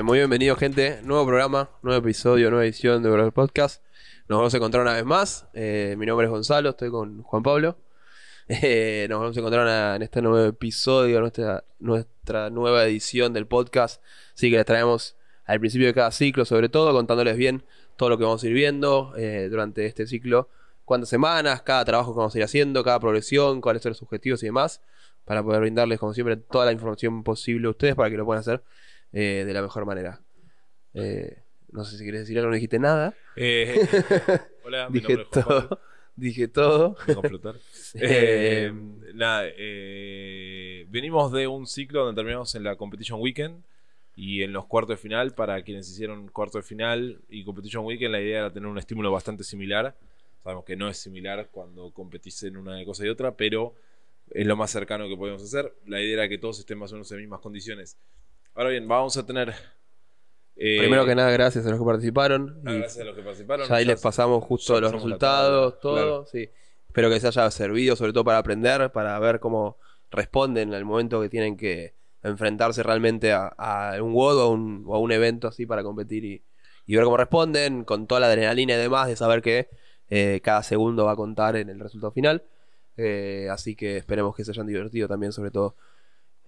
[0.00, 0.98] Bien, muy bienvenido, gente.
[1.02, 3.84] Nuevo programa, nuevo episodio, nueva edición de Brother Podcast.
[4.28, 5.46] Nos vamos a encontrar una vez más.
[5.52, 7.76] Eh, mi nombre es Gonzalo, estoy con Juan Pablo.
[8.48, 14.02] Eh, nos vamos a encontrar en este nuevo episodio, nuestra, nuestra nueva edición del podcast.
[14.34, 17.62] Así que les traemos al principio de cada ciclo, sobre todo, contándoles bien
[17.96, 20.48] todo lo que vamos a ir viendo eh, durante este ciclo.
[20.86, 24.42] Cuántas semanas, cada trabajo que vamos a ir haciendo, cada progresión, cuáles son los objetivos
[24.42, 24.80] y demás.
[25.26, 28.40] Para poder brindarles, como siempre, toda la información posible a ustedes para que lo puedan
[28.40, 28.62] hacer
[29.12, 30.20] eh, de la mejor manera.
[30.94, 33.14] Eh, no sé si quieres decir algo, no dijiste nada.
[33.36, 33.80] Eh,
[34.64, 35.80] hola, mi Dije nombre es Juan todo.
[36.16, 36.96] Dije todo.
[39.14, 39.44] nada,
[40.88, 43.62] venimos de un ciclo donde terminamos en la Competition Weekend
[44.16, 48.12] y en los cuartos de final, para quienes hicieron cuarto de final y Competition Weekend,
[48.12, 49.96] la idea era tener un estímulo bastante similar.
[50.42, 53.74] Sabemos que no es similar cuando competís en una cosa y otra, pero
[54.30, 55.74] es lo más cercano que podemos hacer.
[55.86, 57.96] La idea era que todos estén más o menos en mismas condiciones.
[58.60, 59.54] Ahora bien, vamos a tener...
[60.56, 62.60] eh, Primero que nada, gracias a los que participaron.
[62.66, 63.66] ah, Y gracias a los que participaron.
[63.66, 65.94] ya ahí les pasamos justo ya los pasamos la resultados, tabla, todo.
[65.94, 66.26] claro.
[66.26, 66.50] Sí.
[66.86, 69.78] Espero que les haya servido, sobre todo para aprender, para ver cómo
[70.10, 74.84] responden al momento que tienen que enfrentarse realmente a, a un WOD o a un,
[74.86, 76.42] o a un evento así para competir y,
[76.86, 79.70] y ver cómo responden, con toda la adrenalina y demás, de saber que
[80.10, 82.42] eh, cada segundo va a contar en el resultado final.
[82.98, 85.76] Eh, así que esperemos que se hayan divertido también, sobre todo.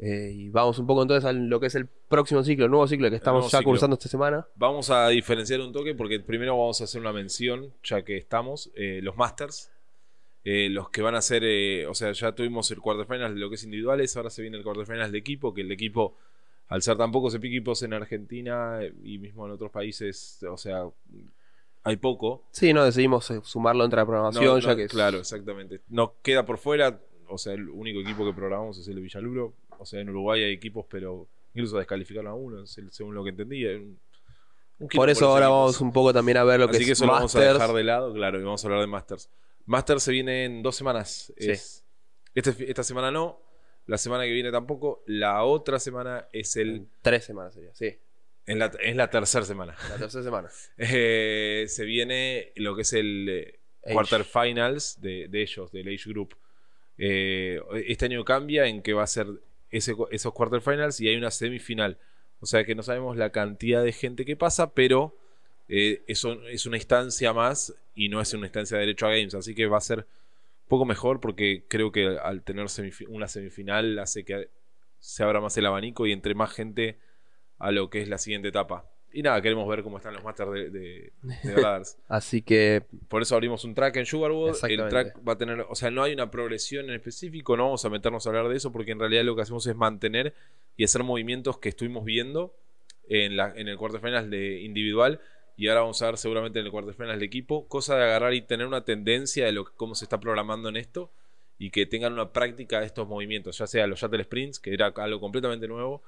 [0.05, 2.89] Eh, y vamos un poco entonces a lo que es el próximo ciclo, el nuevo
[2.89, 3.71] ciclo que estamos ya ciclo.
[3.71, 4.45] cursando esta semana.
[4.57, 8.71] Vamos a diferenciar un toque porque primero vamos a hacer una mención, ya que estamos,
[8.75, 9.71] eh, los Masters.
[10.45, 13.55] eh, los que van a ser, o sea, ya tuvimos el quarterfinals de lo que
[13.55, 16.17] es individuales, ahora se viene el quarterfinals de equipo, que el equipo,
[16.67, 20.83] al ser tan pocos equipos en Argentina y mismo en otros países, o sea,
[21.85, 22.43] hay poco.
[22.51, 25.81] Sí, no, decidimos sumarlo entre la programación, No, ya que es- Claro, exactamente.
[25.89, 29.53] No queda por fuera, o sea, el único equipo que programamos es el de Villaluro.
[29.83, 33.31] O sea, en Uruguay hay equipos, pero incluso descalificaron a uno, se- según lo que
[33.31, 33.65] entendí.
[33.67, 33.99] un-
[34.79, 35.59] un kilo Por eso ahora equipos.
[35.61, 37.41] vamos un poco también a ver lo que Así que es eso lo vamos a
[37.41, 39.31] dejar de lado, claro, y vamos a hablar de Masters.
[39.67, 41.33] Masters se viene en dos semanas.
[41.39, 41.51] Sí.
[41.51, 41.85] Es-
[42.35, 43.39] este esta semana no,
[43.87, 46.87] la semana que viene tampoco, la otra semana es el...
[47.03, 47.97] Tres semanas sería, sí.
[48.47, 49.77] En la, es la tercera semana.
[49.89, 50.49] La tercera semana.
[50.79, 53.95] Eh, se viene lo que es el eh, Age.
[53.95, 56.35] quarterfinals de, de ellos, del Age Group.
[56.99, 59.27] Eh, este año cambia en que va a ser
[59.73, 61.99] ese, esos quarterfinals y hay una semifinal.
[62.41, 65.17] O sea que no sabemos la cantidad de gente que pasa, pero
[65.69, 69.35] eh, eso es una instancia más y no es una instancia de derecho a games.
[69.35, 72.67] Así que va a ser un poco mejor porque creo que al tener
[73.09, 74.51] una semifinal hace que
[74.99, 76.99] se abra más el abanico y entre más gente
[77.59, 78.92] a lo que es la siguiente etapa.
[79.15, 81.13] Y nada, queremos ver cómo están los masters de, de,
[81.43, 81.99] de Brothers.
[82.09, 84.55] Así que Por eso abrimos un track en Sugarwood.
[84.73, 87.85] El track va a tener, o sea, no hay una progresión en específico, no vamos
[87.85, 90.35] a meternos a hablar de eso porque en realidad lo que hacemos es mantener
[90.77, 92.55] y hacer movimientos que estuvimos viendo
[93.09, 95.21] en, la, en el quarterfinals de individual
[95.57, 98.41] y ahora vamos a ver seguramente en el quarterfinals de equipo, cosa de agarrar y
[98.41, 101.11] tener una tendencia de lo que- cómo se está programando en esto
[101.59, 104.87] y que tengan una práctica de estos movimientos, ya sea los shuttle sprints, que era
[104.97, 106.03] algo completamente nuevo,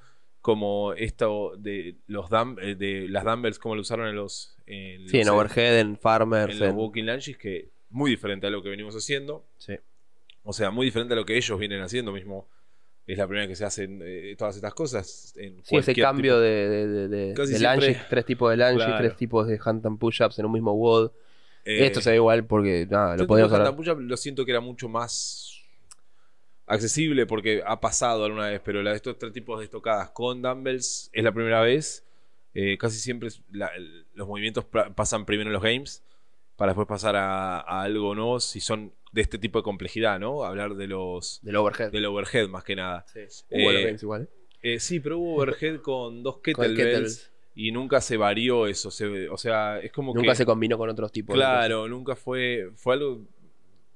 [0.45, 5.09] como esto de los dumb- eh, de las dumbbells, como lo usaron en los, en
[5.09, 8.51] sí, en los- Overhead, en Farmers, en los en- walking lunges, que muy diferente a
[8.51, 9.47] lo que venimos haciendo.
[9.57, 9.75] sí.
[10.43, 12.47] O sea, muy diferente a lo que ellos vienen haciendo mismo.
[13.07, 15.33] Es la primera vez que se hacen eh, todas estas cosas.
[15.39, 18.85] En Sí, ese cambio tipo- de, de, de, de- siempre- lunges, tres tipos de lunges,
[18.85, 18.99] Claro.
[18.99, 21.11] tres tipos de hand and push-ups en un mismo WOD.
[21.65, 23.69] Eh, Esto se ve igual porque nada, lo podíamos hablar.
[23.69, 25.64] Santa Puya lo siento que era mucho más
[26.67, 30.41] accesible porque ha pasado alguna vez, pero la de estos tres tipos de estocadas con
[30.43, 32.05] dumbbells es la primera vez.
[32.55, 33.71] Eh, casi siempre la-
[34.15, 34.65] los movimientos
[34.95, 36.03] pasan primero en los games
[36.57, 40.45] para después pasar a, a algo nuevo si son de este tipo de complejidad, ¿no?
[40.45, 41.91] Hablar de los Del overhead.
[41.91, 43.05] del overhead más que nada.
[43.13, 43.21] Sí.
[43.51, 44.29] Hubo Eh, games igual.
[44.63, 48.91] Eh, sí, pero hubo overhead con dos Con kettlebells y nunca se varió eso.
[48.91, 50.37] se- o sea, es como Nunca que.
[50.37, 51.35] se combinó con otros tipos.
[51.35, 52.71] de Claro, nunca fue.
[52.77, 53.27] Fue algo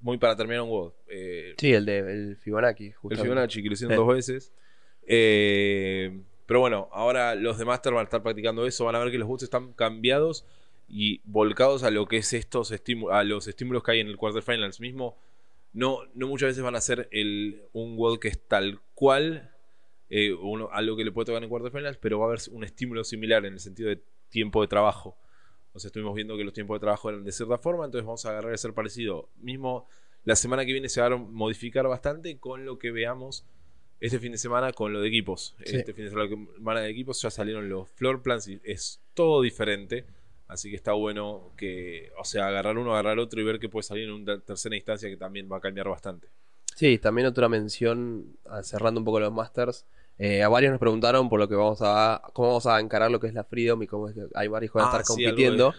[0.00, 0.92] muy para terminar un WOD.
[1.08, 1.54] Eh.
[1.58, 3.22] Sí, el de el Fibonacci, el justamente.
[3.24, 3.96] Fibonacci, que lo hicieron Eh.
[3.96, 4.52] dos veces.
[5.06, 8.84] Eh, pero bueno, ahora los de Master van a estar practicando eso.
[8.84, 10.44] Van a ver que los bots están cambiados
[10.88, 14.16] y volcados a lo que es estos estímulos, a los estímulos que hay en el
[14.16, 15.16] quarterfinals mismo.
[15.72, 19.50] No, no muchas veces van a ser el, un WOD que es tal cual
[20.08, 23.04] eh, uno, algo que le puede tocar en quarterfinals, pero va a haber un estímulo
[23.04, 24.00] similar en el sentido de
[24.30, 25.16] tiempo de trabajo.
[25.72, 28.24] O sea, estuvimos viendo que los tiempos de trabajo eran de cierta forma, entonces vamos
[28.26, 29.28] a agarrar a ser parecido.
[29.36, 29.86] Mismo
[30.24, 33.44] la semana que viene se va a modificar bastante con lo que veamos
[34.00, 35.56] este fin de semana con lo de equipos.
[35.64, 35.76] Sí.
[35.76, 40.04] Este fin de semana de equipos ya salieron los floor plans y es todo diferente.
[40.46, 43.82] Así que está bueno que, o sea, agarrar uno, agarrar otro y ver que puede
[43.82, 46.28] salir en una tercera instancia que también va a cambiar bastante.
[46.74, 49.84] Sí, también otra mención, ah, cerrando un poco los Masters,
[50.18, 53.20] Eh, a varios nos preguntaron por lo que vamos a cómo vamos a encarar lo
[53.20, 55.06] que es la Freedom y cómo es que hay varios que van a Ah, estar
[55.16, 55.74] sí, algo compitiendo.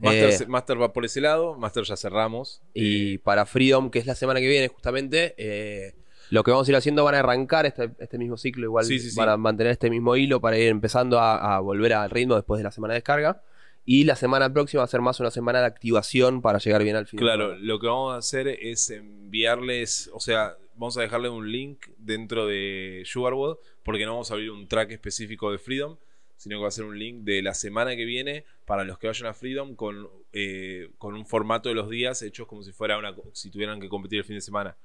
[0.00, 2.60] Master, Eh, Master va por ese lado, Master ya cerramos.
[2.74, 5.94] Y Eh, para Freedom, que es la semana que viene, justamente, eh,
[6.30, 9.00] lo que vamos a ir haciendo van a arrancar este, este mismo ciclo, igual sí.
[9.16, 12.58] van a mantener este mismo hilo para ir empezando a, a volver al ritmo después
[12.58, 13.42] de la semana de descarga.
[13.90, 16.94] Y la semana próxima va a ser más una semana de activación para llegar bien
[16.94, 17.16] al fin.
[17.16, 21.50] de Claro, lo que vamos a hacer es enviarles, o sea, vamos a dejarle un
[21.50, 25.96] link dentro de Sugarwood, porque no vamos a abrir un track específico de Freedom,
[26.36, 29.06] sino que va a ser un link de la semana que viene para los que
[29.06, 32.98] vayan a Freedom con, eh, con un formato de los días hechos como si fuera
[32.98, 34.76] una si tuvieran que competir el fin de semana.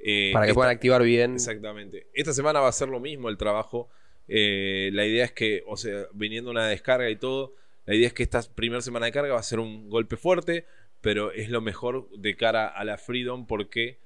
[0.00, 1.34] Eh, Para que esta- puedan activar bien.
[1.34, 2.08] Exactamente.
[2.14, 3.88] Esta semana va a ser lo mismo el trabajo.
[4.26, 7.54] Eh, la idea es que, o sea, viniendo una descarga y todo,
[7.86, 10.66] la idea es que esta primera semana de carga va a ser un golpe fuerte,
[11.00, 13.98] pero es lo mejor de cara a la Freedom porque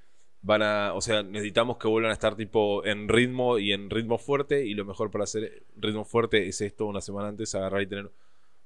[0.42, 4.18] van a, o sea, necesitamos que vuelvan a estar tipo en ritmo y en ritmo
[4.18, 7.86] fuerte y lo mejor para hacer ritmo fuerte es esto una semana antes, agarrar y
[7.86, 8.10] tener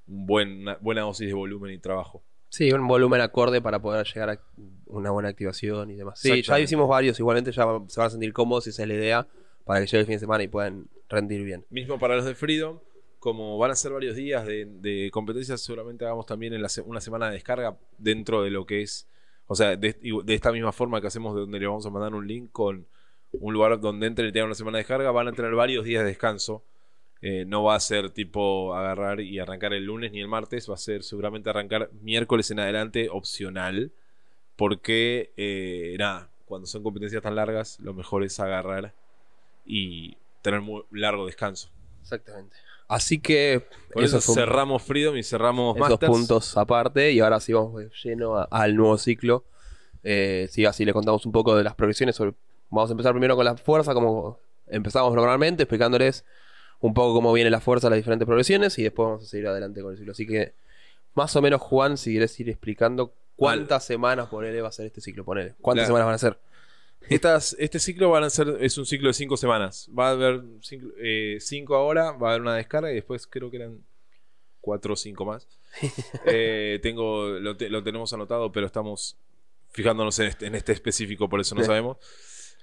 [0.09, 2.23] un buen, una buena dosis de volumen y trabajo.
[2.49, 4.41] Sí, un volumen acorde para poder llegar a
[4.87, 6.19] una buena activación y demás.
[6.19, 9.29] Sí, ya hicimos varios, igualmente ya se van a sentir cómodos esa es la idea
[9.65, 11.65] para que llegue el fin de semana y puedan rendir bien.
[11.71, 12.81] Mismo para los de Freedom,
[13.19, 17.01] como van a ser varios días de, de competencias, seguramente hagamos también en la una
[17.01, 19.09] semana de descarga dentro de lo que es,
[19.47, 19.97] o sea, de,
[20.29, 22.87] esta misma forma que hacemos de donde le vamos a mandar un link con
[23.33, 26.03] un lugar donde entren y tengan una semana de descarga, van a tener varios días
[26.03, 26.63] de descanso.
[27.21, 30.75] Eh, no va a ser tipo agarrar y arrancar el lunes ni el martes, va
[30.75, 33.91] a ser seguramente arrancar miércoles en adelante opcional,
[34.55, 38.95] porque eh, nada, cuando son competencias tan largas, lo mejor es agarrar
[39.67, 41.71] y tener muy largo descanso.
[42.03, 42.57] Exactamente.
[42.89, 46.11] Así que Por eso, cerramos Freedom y cerramos esos Masters.
[46.11, 49.45] puntos aparte y ahora sí vamos lleno a- al nuevo ciclo.
[50.03, 52.17] Eh, sí, así le contamos un poco de las progresiones.
[52.17, 52.35] sobre-
[52.71, 56.25] Vamos a empezar primero con la fuerza, como empezamos normalmente, explicándoles
[56.81, 59.81] un poco cómo viene la fuerza, las diferentes progresiones y después vamos a seguir adelante
[59.83, 60.13] con el ciclo.
[60.13, 60.53] Así que,
[61.15, 65.01] más o menos, Juan, si quieres ir explicando cuántas semanas, ponele, va a ser este
[65.01, 65.55] ciclo, ponele.
[65.61, 65.97] ¿Cuántas Claro.
[65.99, 66.39] semanas van a ser?
[67.09, 69.89] Estas, este ciclo van a ser, es un ciclo de cinco semanas.
[69.97, 73.51] Va a haber cinco, eh, cinco ahora, va a haber una descarga y después creo
[73.51, 73.79] que eran
[74.61, 75.47] cuatro o cinco más.
[76.27, 79.17] Eh, tengo, lo, te- lo tenemos anotado, pero estamos
[79.71, 81.99] fijándonos en este, en este específico, por eso no sabemos.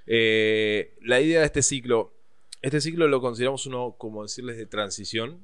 [0.07, 2.13] Eh, la idea de este ciclo,
[2.61, 5.39] este ciclo lo consideramos uno, como decirles, de transición,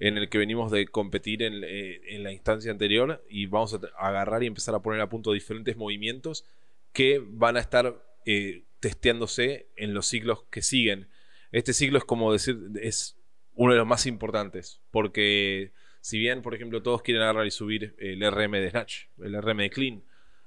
[0.00, 4.42] en el que venimos de competir en, en la instancia anterior y vamos a agarrar
[4.42, 6.44] y empezar a poner a punto diferentes movimientos
[6.92, 11.08] que van a estar eh, testeándose en los ciclos que siguen.
[11.52, 13.16] Este ciclo es como decir, es
[13.54, 17.94] uno de los más importantes, porque si bien, por ejemplo, todos quieren agarrar y subir
[17.98, 20.02] el RM de Snatch, el RM de Clean,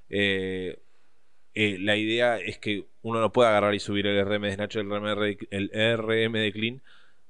[0.09, 0.79] eh,
[1.53, 4.75] eh, la idea es que uno no puede agarrar y subir el RM de Snatch,
[4.75, 6.81] el RM de, el RM de Clean,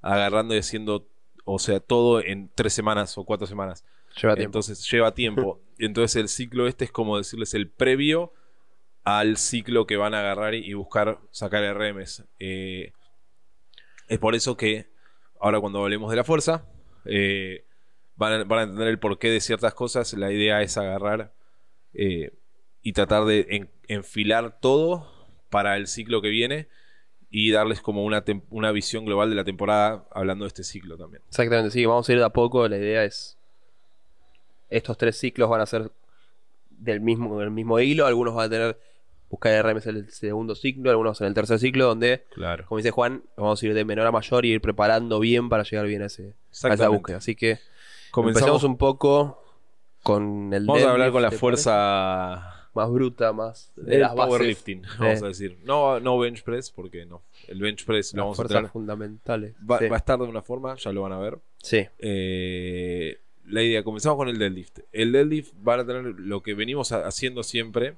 [0.02, 1.08] agarrando y haciendo,
[1.46, 3.86] o sea, todo en tres semanas o cuatro semanas.
[4.22, 4.50] Lleva tiempo.
[4.50, 5.62] Entonces lleva tiempo.
[5.78, 8.34] Entonces el ciclo este es como decirles el previo
[9.08, 12.26] al ciclo que van a agarrar y buscar sacar RMs.
[12.40, 12.92] Eh,
[14.10, 14.88] es por eso que
[15.40, 16.66] ahora cuando hablemos de la fuerza,
[17.06, 17.64] eh,
[18.18, 20.12] van, a, entender el porqué de ciertas cosas.
[20.12, 21.32] La idea es agarrar
[21.94, 22.34] eh,
[22.82, 25.08] y tratar de en- enfilar todo
[25.50, 26.68] para el ciclo que viene
[27.30, 31.24] y darles como una, una visión global de la temporada hablando de este ciclo también.
[31.30, 32.68] Exactamente, sí, vamos a ir de a poco.
[32.68, 33.38] La idea es.
[34.70, 35.94] Estos tres ciclos van a ser
[36.72, 38.06] del mismo, del mismo hilo.
[38.06, 38.88] Algunos van a tener.
[39.30, 42.66] Buscar RMs en el segundo ciclo, algunos en el tercer ciclo, donde, Claro.
[42.68, 45.64] como dice Juan, vamos a ir de menor a mayor y ir preparando bien para
[45.64, 47.18] llegar bien a, ese, a esa búsqueda.
[47.18, 47.60] Así que
[48.12, 49.44] Comenzamos empezamos un poco
[50.04, 50.66] con el.
[50.66, 51.72] Vamos a hablar con la ¿te fuerza
[52.42, 52.58] parece?
[52.74, 54.28] Más bruta, más de las bases.
[54.30, 55.26] powerlifting, vamos Eh.
[55.26, 55.58] a decir.
[55.66, 57.24] No, no bench press, porque no.
[57.48, 58.72] El bench press lo Las vamos a fuerzas tener.
[58.72, 59.56] fundamentales.
[59.70, 59.88] Va, sí.
[59.90, 61.40] va a estar de una forma, ya lo van a ver.
[61.58, 61.86] Sí.
[62.00, 63.18] Eh,
[63.48, 64.80] la idea, comenzamos con el deadlift.
[64.92, 67.96] El deadlift van a tener lo que venimos ha- haciendo siempre.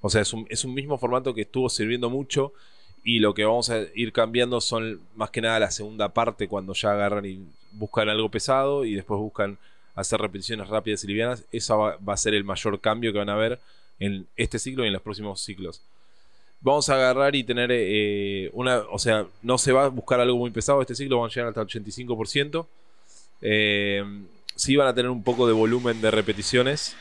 [0.00, 2.52] O sea, es un, es un mismo formato que estuvo sirviendo mucho.
[3.04, 6.72] Y lo que vamos a ir cambiando son más que nada la segunda parte, cuando
[6.72, 7.40] ya agarran y
[7.72, 9.58] buscan algo pesado y después buscan
[9.94, 11.44] hacer repeticiones rápidas y livianas.
[11.52, 13.60] Esa va, a ser el mayor cambio que van a ver
[14.00, 15.82] en este ciclo y en los próximos ciclos.
[16.60, 18.78] Vamos a agarrar y tener eh, una.
[18.90, 21.48] O sea, no se va a buscar algo muy pesado este ciclo, vamos a llegar
[21.48, 22.66] hasta el 85%.
[23.42, 24.02] Eh,
[24.54, 26.96] sí van a tener un poco de volumen de repeticiones.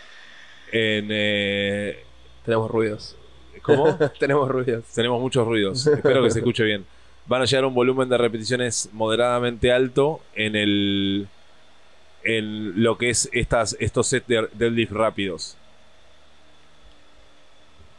[0.71, 2.03] En, eh,
[2.45, 3.15] Tenemos ruidos.
[3.61, 3.97] ¿Cómo?
[4.19, 4.85] Tenemos ruidos.
[4.93, 5.85] Tenemos muchos ruidos.
[5.87, 6.85] Espero que se escuche bien.
[7.27, 11.27] Van a llegar a un volumen de repeticiones moderadamente alto en el.
[12.23, 15.57] En lo que es estas, estos sets de deadlift rápidos.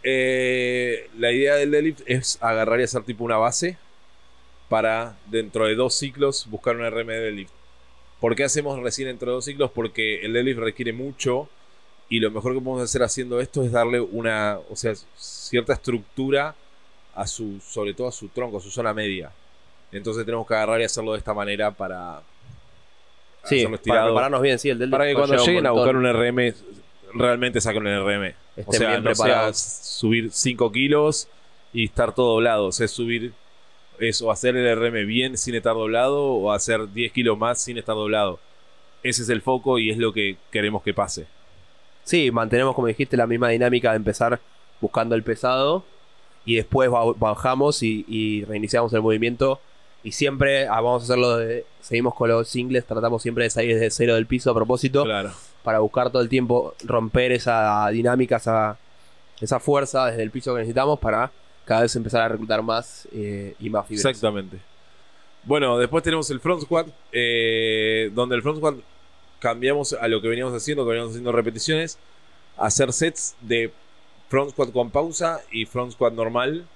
[0.03, 3.77] Eh, la idea del deadlift es agarrar y hacer tipo una base.
[4.69, 7.53] para dentro de dos ciclos buscar un RM de deadlift.
[8.21, 9.71] ¿Por qué hacemos recién dentro de dos ciclos?
[9.73, 11.49] Porque el deadlift requiere mucho
[12.09, 16.55] y lo mejor que podemos hacer haciendo esto es darle una, o sea, cierta estructura
[17.15, 19.33] a su, sobre todo a su tronco, a su zona media.
[19.93, 22.23] Entonces tenemos que agarrar y hacerlo de esta manera para
[23.49, 26.55] Sí, para prepararnos bien, sí, el del Para que cuando lleguen a buscar un RM,
[27.15, 28.35] realmente saquen un RM.
[28.67, 31.29] o sea, bien no sea subir 5 kilos
[31.73, 32.67] y estar todo doblado.
[32.67, 33.33] O sea, es subir
[33.99, 37.95] eso, hacer el RM bien sin estar doblado o hacer 10 kilos más sin estar
[37.95, 38.41] doblado.
[39.03, 41.27] Ese es el foco y es lo que queremos que pase.
[42.07, 44.41] Sí, mantenemos, como dijiste, la misma dinámica de empezar
[44.81, 45.85] buscando el pesado
[46.45, 49.61] y después ba- bajamos y, y reiniciamos el movimiento.
[50.05, 51.67] Y siempre ah, vamos a hacerlo de.
[51.81, 55.33] Seguimos con los singles, tratamos siempre de salir desde cero del piso a propósito Claro.
[55.65, 58.79] para buscar todo el tiempo romper esa dinámica, esa,
[59.41, 61.33] esa fuerza desde el piso que necesitamos para
[61.65, 64.05] cada vez empezar a reclutar más eh, y más fibras.
[64.05, 64.59] Exactamente.
[65.43, 68.77] Bueno, después tenemos el front squat, eh, donde el front squat
[69.39, 71.99] cambiamos a lo que veníamos haciendo, que veníamos haciendo repeticiones,
[72.57, 73.73] hacer sets de
[74.29, 76.67] front squat con pausa y front squat normal.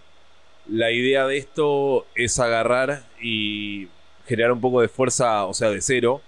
[0.68, 3.88] La idea de esto es agarrar y
[4.26, 6.20] generar un poco de fuerza, o sea, de cero.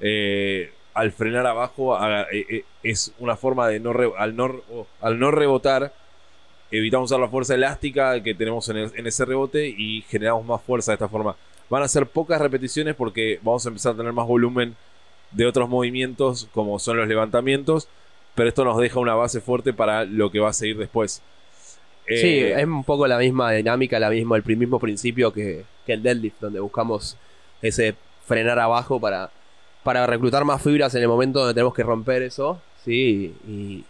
[0.00, 1.96] Eh, al frenar abajo
[2.30, 4.62] eh, eh, es una forma de no, al, no
[5.00, 5.92] al no rebotar
[6.70, 10.92] evitamos usar la fuerza elástica que tenemos en, en ese rebote y generamos más fuerza
[10.92, 11.36] de esta forma.
[11.68, 14.76] Van a ser pocas repeticiones porque vamos a empezar a tener más volumen
[15.36, 17.88] de otros movimientos como son los levantamientos,
[18.34, 21.22] pero esto nos deja una base fuerte para lo que va a seguir después.
[22.06, 25.92] Eh, Sí, es un poco la misma dinámica, la misma, el mismo principio que, que
[25.92, 27.16] el deadlift, donde buscamos
[27.62, 27.94] ese
[28.26, 29.30] frenar abajo para,
[29.82, 33.84] para reclutar más fibras en el momento donde tenemos que romper eso, sí, y,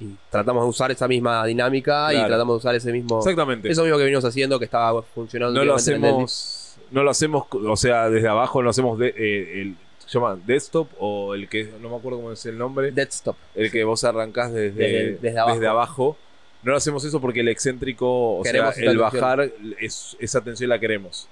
[0.00, 3.70] y tratamos de usar esa misma dinámica y tratamos de usar ese mismo, Exactamente.
[3.70, 5.58] eso mismo que venimos haciendo que estaba funcionando.
[5.58, 9.14] no lo en el hacemos, no lo hacemos, o sea, desde abajo no hacemos de-
[9.16, 9.76] eh, el
[10.12, 12.90] se llama desktop o el que no me acuerdo cómo es el nombre.
[12.92, 13.36] Dead stop.
[13.54, 15.66] el que vos arrancás desde, Desde- desde abajo.
[15.68, 16.16] abajo.
[16.62, 19.50] No lo hacemos eso porque el excéntrico, o Queremos sea, el bajar,
[19.80, 21.28] es, esa tensión la queremos.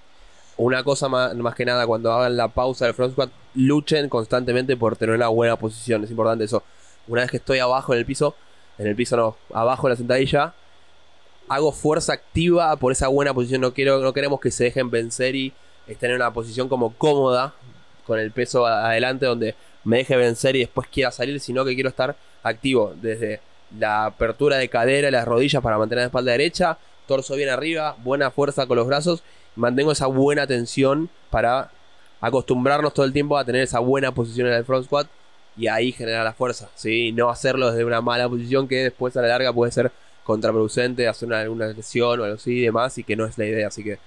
[0.57, 4.77] Una cosa más, más que nada, cuando hagan la pausa del front squat, luchen constantemente
[4.77, 6.03] por tener una buena posición.
[6.05, 6.63] Es importante eso.
[7.07, 8.35] Una vez que estoy abajo en el piso,
[8.77, 10.53] en el piso no, abajo en la sentadilla,
[11.49, 13.61] hago fuerza activa por esa buena posición.
[13.61, 15.53] No quiero, no queremos que se dejen vencer y
[15.87, 17.55] estén en una posición como cómoda,
[18.11, 21.89] con el peso adelante, donde me deje vencer y después quiera salir, sino que quiero
[21.89, 23.39] estar activo desde
[23.79, 26.77] la apertura de cadera y las rodillas para mantener la espalda derecha,
[27.07, 29.23] torso bien arriba, buena fuerza con los brazos,
[29.55, 31.71] mantengo esa buena tensión para
[32.21, 35.07] acostumbrarnos todo el tiempo a tener esa buena posición en el front squat
[35.57, 37.13] y ahí generar la fuerza, ¿sí?
[37.13, 39.93] No hacerlo desde una mala posición que después a la larga puede ser
[40.25, 43.47] contraproducente, hacer una, alguna lesión o algo así y demás, y que no es la
[43.47, 43.69] idea.
[43.69, 43.99] Así que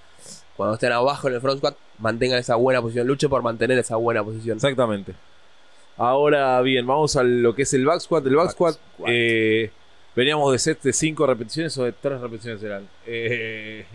[0.57, 3.95] cuando estén abajo en el front squat, mantengan esa buena posición, luche por mantener esa
[3.95, 4.57] buena posición.
[4.57, 5.13] Exactamente.
[5.97, 8.25] Ahora bien, vamos a lo que es el back squat.
[8.27, 9.09] El back, Back squat, squat.
[9.11, 9.71] eh,
[10.15, 12.87] veníamos de sets de 5 repeticiones o de 3 repeticiones eran.
[13.07, 13.85] Eh,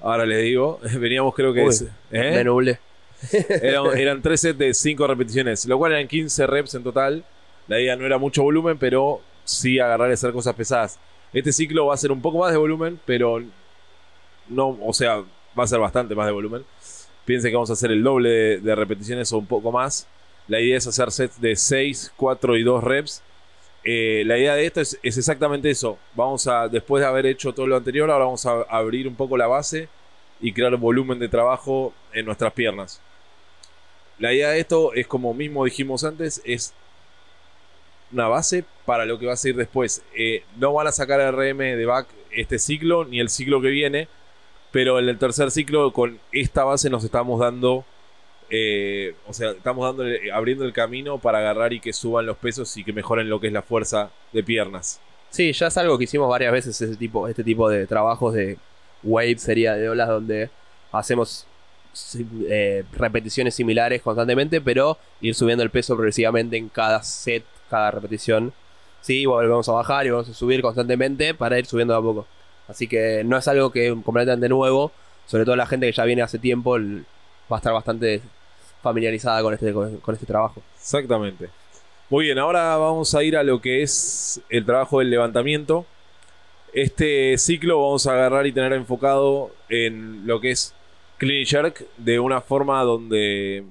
[0.00, 1.88] ahora les digo, veníamos creo que Uy, es, ¿eh?
[2.10, 2.78] Me nublé.
[3.48, 7.24] Eran, eran tres sets de 5 repeticiones, lo cual eran 15 reps en total.
[7.68, 10.98] La idea no era mucho volumen, pero sí agarrar y hacer cosas pesadas.
[11.32, 13.42] Este ciclo va a ser un poco más de volumen, pero
[14.48, 15.22] no, o sea,
[15.58, 16.64] va a ser bastante más de volumen.
[17.24, 20.06] Piensen que vamos a hacer el doble de, repeticiones o un poco más.
[20.48, 23.22] La idea es hacer sets de 6, 4 y 2 reps.
[23.82, 25.98] Eh, la idea de esto es, es exactamente eso.
[26.14, 29.36] Vamos a, después de haber hecho todo lo anterior, ahora vamos a abrir un poco
[29.36, 29.88] la base
[30.40, 33.00] y crear volumen de trabajo en nuestras piernas.
[34.18, 36.72] La idea de esto es como mismo dijimos antes, es
[38.12, 40.02] una base para lo que va a seguir después.
[40.14, 44.08] Eh, no van a sacar RM de back este ciclo ni el ciclo que viene,
[44.74, 47.84] pero en el tercer ciclo con esta base nos estamos dando,
[48.50, 52.76] eh, o sea, estamos dando, abriendo el camino para agarrar y que suban los pesos
[52.76, 55.00] y que mejoren lo que es la fuerza de piernas.
[55.30, 58.58] Sí, ya es algo que hicimos varias veces, ese tipo, este tipo de trabajos de
[59.04, 60.50] wave sería de olas donde
[60.90, 61.46] hacemos
[62.48, 68.52] eh, repeticiones similares constantemente, pero ir subiendo el peso progresivamente en cada set, cada repetición.
[69.02, 72.26] Sí, volvemos a bajar y vamos a subir constantemente para ir subiendo de a poco.
[72.68, 74.92] Así que no es algo que completamente nuevo,
[75.26, 76.76] sobre todo la gente que ya viene hace tiempo
[77.50, 78.22] va a estar bastante
[78.82, 80.62] familiarizada con este, con, este trabajo.
[80.76, 81.48] Exactamente.
[82.10, 85.86] Muy bien, ahora vamos a ir a lo que es el trabajo del levantamiento.
[86.72, 90.74] Este ciclo vamos a agarrar y tener enfocado en lo que es
[91.18, 93.64] clean jerk de una forma donde,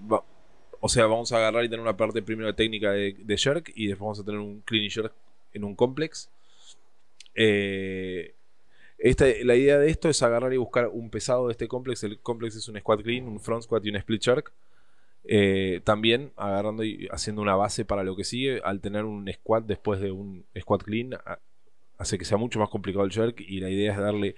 [0.80, 3.88] o sea, vamos a agarrar y tener una parte primero técnica de, de jerk y
[3.88, 5.14] después vamos a tener un clean jerk
[5.54, 6.30] en un complex.
[7.36, 8.34] Eh,
[9.04, 12.06] La idea de esto es agarrar y buscar un pesado de este complex.
[12.06, 14.54] El complex es un squat clean, un front squat y un split jerk.
[15.26, 18.62] Eh, también agarrando y haciendo una base para lo que sigue.
[18.64, 21.12] Al tener un squat después de un squat clean,
[21.98, 23.42] hace que sea mucho más complicado el jerk.
[23.42, 24.36] Y la idea es darle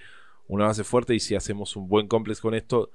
[0.47, 1.13] una base fuerte.
[1.13, 2.89] Y si hacemos un buen complex con esto,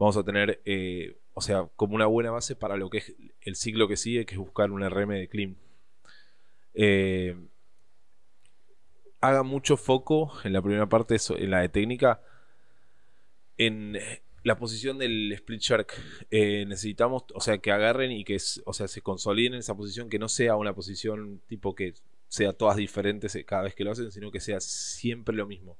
[0.00, 3.54] vamos a tener, eh, o sea, como una buena base para lo que es el
[3.54, 5.56] ciclo que sigue, que es buscar un RM de clean.
[6.74, 7.36] Eh,
[9.22, 12.20] haga mucho foco en la primera parte, en la de técnica,
[13.56, 13.96] en
[14.42, 15.94] la posición del split shark.
[16.30, 20.10] Eh, necesitamos, o sea, que agarren y que, o sea, se consoliden en esa posición,
[20.10, 21.94] que no sea una posición tipo que
[22.26, 25.78] sea todas diferentes cada vez que lo hacen, sino que sea siempre lo mismo.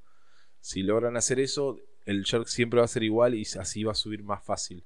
[0.60, 3.96] Si logran hacer eso, el shark siempre va a ser igual y así va a
[3.96, 4.84] subir más fácil.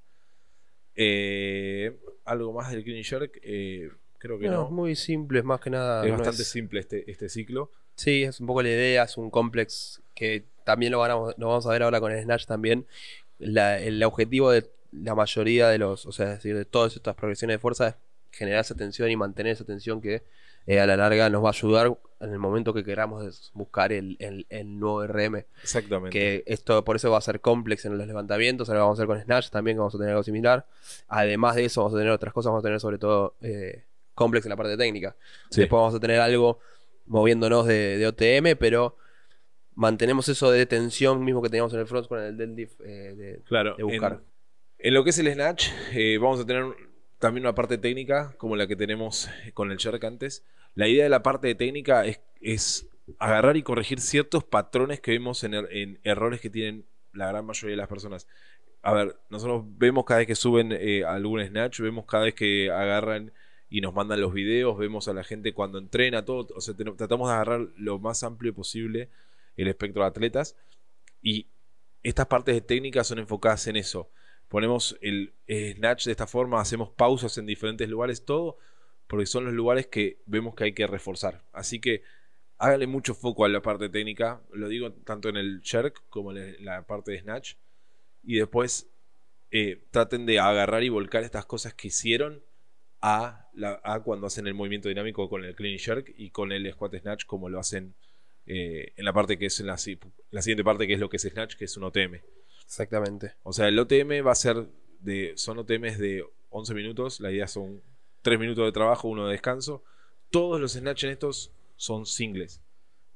[0.95, 1.95] Eh,
[2.25, 5.69] algo más del clean shark, eh, creo que no, Es muy simple, es más que
[5.69, 6.07] nada.
[6.07, 7.71] Es bastante simple este, este ciclo.
[7.97, 11.71] Sí, es un poco la idea, es un complex que también lo, lo vamos a
[11.71, 12.87] ver ahora con el Snatch también.
[13.39, 17.55] el objetivo de la mayoría de los, o sea, es decir, de todas estas progresiones
[17.55, 17.95] de fuerza es
[18.31, 20.23] generar esa tensión y mantener esa tensión que
[20.67, 24.17] eh, a la larga nos va a ayudar en el momento que queramos buscar el,
[24.65, 25.45] nuevo RM.
[25.63, 26.11] Exactamente.
[26.11, 29.07] Que esto por eso va a ser complex en los levantamientos, ahora vamos a hacer
[29.07, 30.67] con Snatch también, que vamos a tener algo similar.
[31.09, 33.85] Además de eso, vamos a tener otras cosas, vamos a tener sobre todo eh,
[34.15, 35.15] complex en la parte técnica.
[35.51, 36.59] Después vamos a tener algo
[37.07, 38.97] moviéndonos de, OTM, pero
[39.75, 43.41] mantenemos eso de tensión mismo que teníamos en el front con el deadlift eh, de,
[43.45, 44.21] claro, buscar.
[44.79, 46.65] En, lo que es el snatch, eh, vamos a tener
[47.19, 50.45] también una parte técnica como la que tenemos con el jerk antes.
[50.75, 52.05] La idea de la parte de técnica
[52.41, 52.87] es,
[53.19, 57.73] agarrar y corregir ciertos patrones que vemos en, er, errores que tienen la gran mayoría
[57.73, 58.27] de las personas.
[58.83, 62.71] A ver, nosotros vemos cada vez que suben eh, algún snatch, vemos cada vez que
[62.71, 63.33] agarran
[63.69, 67.29] y nos mandan los videos, vemos a la gente cuando entrena, todo, o sea, tratamos
[67.29, 69.11] de agarrar lo más amplio posible
[69.57, 70.57] el espectro de atletas
[71.23, 71.49] y
[72.03, 74.11] estas partes de técnica son enfocadas en eso.
[74.49, 78.59] Ponemos el snatch de esta forma, hacemos pausas en diferentes lugares, todo
[79.07, 81.43] porque son los lugares que vemos que hay que reforzar.
[81.53, 82.03] Así que
[82.59, 86.65] háganle mucho foco a la parte técnica, lo digo tanto en el jerk como en
[86.65, 87.55] la parte de snatch,
[88.23, 88.89] y después
[89.51, 92.43] eh, traten de agarrar y volcar estas cosas que hicieron
[93.01, 96.95] a, la, cuando hacen el movimiento dinámico con el clean jerk y con el squat
[96.97, 97.95] snatch como lo hacen
[98.47, 101.23] eh, en la parte que es en la, siguiente parte que es lo que es
[101.23, 102.21] snatch que es un OTM
[102.65, 103.35] exactamente.
[103.43, 104.69] O sea el OTM va a ser
[105.01, 107.83] de son OTMs de 11 minutos la idea son
[108.23, 109.83] 3 minutos de trabajo uno de descanso.
[110.31, 112.61] Todos los snatch en estos son singles.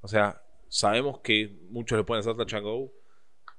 [0.00, 2.92] O sea sabemos que muchos le pueden hacer touch and go.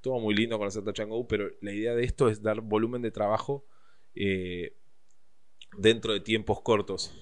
[0.00, 2.60] Todo muy lindo con hacer touch and go pero la idea de esto es dar
[2.60, 3.64] volumen de trabajo
[4.14, 4.74] eh,
[5.76, 7.14] dentro de tiempos cortos.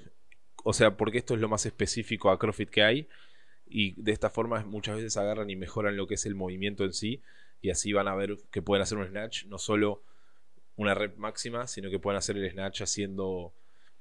[0.65, 3.09] O sea, porque esto es lo más específico a CrossFit que hay.
[3.67, 6.93] Y de esta forma muchas veces agarran y mejoran lo que es el movimiento en
[6.93, 7.23] sí.
[7.63, 10.03] Y así van a ver que pueden hacer un snatch, no solo
[10.77, 13.53] una rep máxima, sino que pueden hacer el snatch haciendo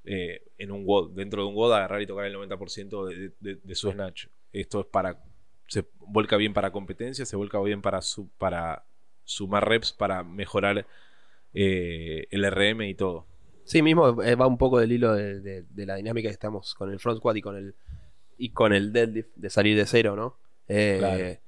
[0.06, 3.92] eh, en un WOD, dentro de un WOD, agarrar y tocar el 90% de, su
[3.92, 4.28] snatch.
[4.54, 5.22] Esto es para.
[5.68, 8.86] Se vuelca bien para competencia, se vuelca bien para, su, para
[9.24, 10.88] sumar reps, para mejorar
[11.54, 13.28] eh, el RM y todo.
[13.70, 17.00] Sí, mismo eh, va un poco del hilo de, la dinámica que estamos con el
[17.00, 17.76] front squat y con el
[18.36, 20.40] y con el deadlift de salir de cero, ¿no?
[20.68, 21.40] Eh,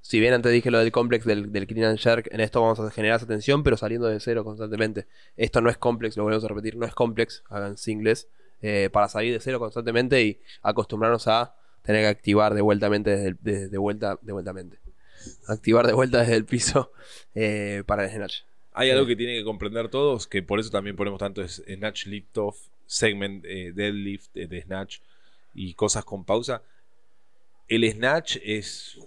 [0.00, 2.80] si bien antes dije lo del complex del, del clean and jerk, en esto vamos
[2.80, 5.08] a generar esa tensión, pero saliendo de cero constantemente.
[5.36, 8.30] Esto no es complex, lo volvemos a repetir, no es complex, hagan singles,
[8.62, 13.68] eh, para salir de cero constantemente y acostumbrarnos a tener que activar de vuelta desde,
[13.68, 14.54] de vuelta, de vuelta
[15.48, 16.92] Activar de vuelta desde el piso
[17.86, 18.47] para el.
[18.78, 22.38] Hay algo que tienen que comprender todos, que por eso también ponemos tanto Snatch Lift
[22.38, 25.00] Off, Segment eh, Deadlift eh, de Snatch
[25.52, 26.62] y cosas con pausa.
[27.66, 29.00] El Snatch es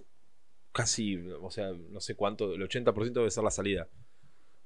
[0.74, 3.88] casi, o sea, no sé cuánto, el 80% debe ser la salida.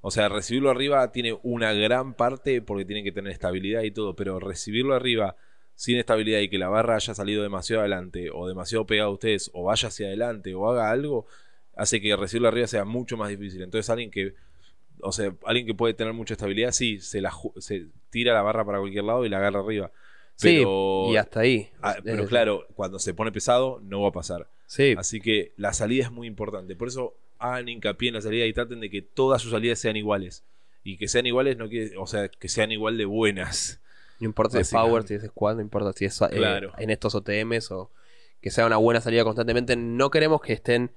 [0.02, 4.16] O sea, recibirlo arriba tiene una gran parte porque tiene que tener estabilidad y todo,
[4.16, 5.36] pero recibirlo arriba
[5.76, 9.52] sin estabilidad y que la barra haya salido demasiado adelante o demasiado pegado a ustedes
[9.54, 11.28] o vaya hacia adelante o haga algo,
[11.76, 13.62] hace que recibirlo arriba sea mucho más difícil.
[13.62, 14.34] Entonces alguien que
[15.02, 18.66] o sea, alguien que puede tener mucha estabilidad, sí, se, la, se tira la barra
[18.66, 19.92] para cualquier lado y la agarra arriba.
[20.42, 21.70] Pero, sí, y hasta ahí.
[21.82, 24.48] Ah, pero claro, cuando se pone pesado, no va a pasar.
[24.68, 24.96] Sí.
[24.98, 26.76] Así que la salida es muy importante.
[26.76, 29.96] Por eso hagan hincapié en la salida y traten de que todas sus salidas sean
[29.96, 30.44] iguales.
[30.84, 33.82] Y que sean iguales, no quiere, o sea, que sean igual de buenas.
[34.20, 37.16] No importa si es power, si es squad, no importa si es eh, en estos
[37.16, 37.92] OTMs o
[38.40, 39.76] que sea una buena salida constantemente.
[39.76, 40.92] No queremos que estén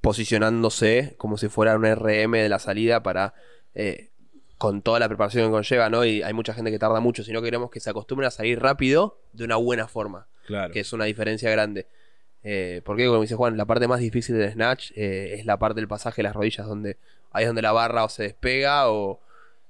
[0.00, 3.34] posicionándose como si fuera un RM de la salida para
[3.74, 4.10] eh,
[4.58, 6.04] con toda la preparación que conlleva, ¿no?
[6.04, 9.18] Y hay mucha gente que tarda mucho, sino queremos que se acostumbren a salir rápido
[9.32, 10.72] de una buena forma, claro.
[10.72, 11.86] que es una diferencia grande.
[12.42, 15.80] Eh, porque, como dice Juan, la parte más difícil del snatch eh, es la parte
[15.80, 16.96] del pasaje de las rodillas, donde
[17.32, 19.20] ahí es donde la barra o se despega o,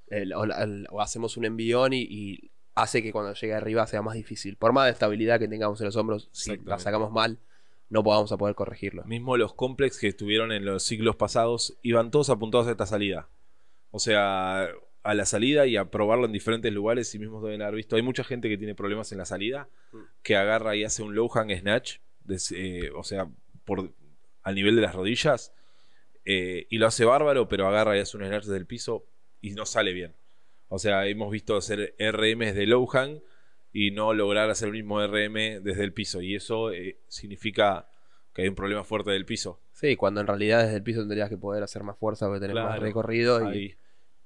[0.09, 3.87] el- o la- el- o hacemos un envión y, y hace que cuando llegue arriba
[3.87, 4.57] sea más difícil.
[4.57, 7.39] Por más de estabilidad que tengamos en los hombros, si la sacamos mal,
[7.91, 9.05] no podamos a poder corregirlo.
[9.05, 13.29] Mismo los complex que estuvieron en los siglos pasados iban todos apuntados a esta salida.
[13.91, 14.69] O sea,
[15.03, 17.97] a la salida y a probarlo en diferentes lugares y mismos deben haber visto.
[17.97, 19.99] Hay mucha gente que tiene problemas en la salida, Mm.
[20.23, 23.29] que agarra y hace un low hang snatch, des- eh, o sea,
[23.65, 23.91] por,
[24.43, 25.53] al nivel de las rodillas,
[26.25, 29.05] eh, y lo hace bárbaro, pero agarra y hace un snatch desde el piso
[29.41, 30.15] y no sale bien.
[30.69, 33.21] O sea, hemos visto hacer RMs de low hang
[33.73, 36.21] y no lograr hacer el mismo RM desde el piso.
[36.21, 37.87] Y eso eh, significa
[38.35, 39.61] que hay un problema fuerte del piso.
[39.73, 42.55] Sí, cuando en realidad desde el piso tendrías que poder hacer más fuerza porque tenés
[42.57, 43.77] más recorrido y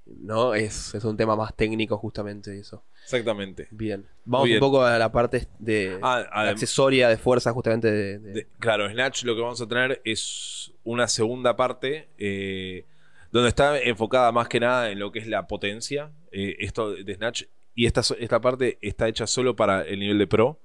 [0.06, 2.84] no es, es un tema más técnico justamente eso.
[3.04, 3.68] Exactamente.
[3.70, 4.06] Bien.
[4.24, 4.56] Vamos bien.
[4.56, 8.46] un poco a la parte de Ah, adem- accesoria de fuerza justamente de, de- de-
[8.58, 12.84] claro, Snatch lo que vamos a tener es una segunda parte eh,
[13.30, 16.10] donde está enfocada más que nada en lo que es la potencia.
[16.32, 17.44] eh, esto de Snatch.
[17.74, 20.60] Y esta, esta parte está hecha solo para el nivel de Pro.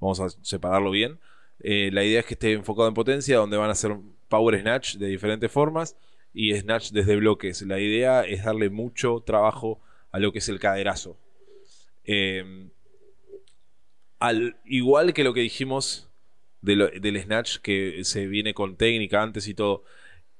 [0.00, 1.18] Vamos a separarlo bien.
[1.60, 3.96] Eh, la idea es que esté enfocado en potencia, donde van a hacer
[4.28, 5.96] Power Snatch de diferentes formas
[6.32, 7.62] y Snatch desde bloques.
[7.62, 11.16] La idea es darle mucho trabajo a lo que es el caderazo.
[12.04, 12.68] Eh,
[14.18, 16.08] al igual que lo que dijimos
[16.60, 19.84] del Snatch, que se viene con técnica antes y todo,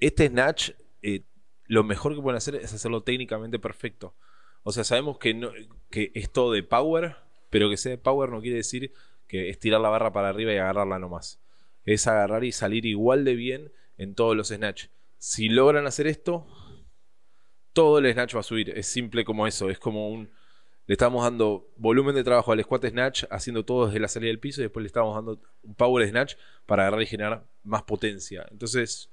[0.01, 0.71] este Snatch,
[1.03, 1.23] eh,
[1.67, 4.15] lo mejor que pueden hacer es hacerlo técnicamente perfecto.
[4.69, 5.51] O sea, sabemos que, no,
[5.89, 7.17] que es todo de power,
[7.49, 8.93] pero que sea de power no quiere decir
[9.27, 11.41] que es tirar la barra para arriba y agarrarla nomás.
[11.87, 14.89] Es agarrar y salir igual de bien en todos los Snatch.
[15.17, 16.47] Si logran hacer esto,
[17.73, 18.69] todo el Snatch va a subir.
[18.77, 19.71] Es simple como eso.
[19.71, 20.29] Es como un.
[20.85, 24.39] Le estamos dando volumen de trabajo al squat snatch, haciendo todo desde la salida del
[24.39, 26.35] piso, y después le estamos dando un power snatch
[26.67, 28.47] para agarrar y generar más potencia.
[28.51, 29.09] Entonces,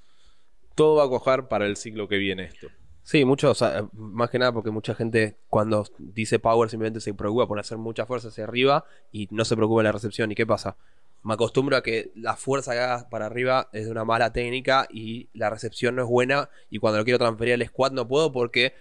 [0.76, 2.68] todo va a cojar para el ciclo que viene esto.
[3.08, 7.14] Sí, mucho, o sea, más que nada porque mucha gente cuando dice power simplemente se
[7.14, 10.32] preocupa por hacer mucha fuerza hacia arriba y no se preocupa en la recepción.
[10.32, 10.76] ¿Y qué pasa?
[11.22, 14.88] Me acostumbro a que la fuerza que hagas para arriba es de una mala técnica
[14.90, 18.32] y la recepción no es buena y cuando lo quiero transferir al squat no puedo
[18.32, 18.74] porque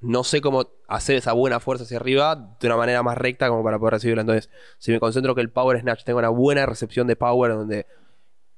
[0.00, 3.64] no sé cómo hacer esa buena fuerza hacia arriba de una manera más recta como
[3.64, 4.22] para poder recibirla.
[4.22, 7.86] Entonces, si me concentro que el power snatch tenga una buena recepción de power donde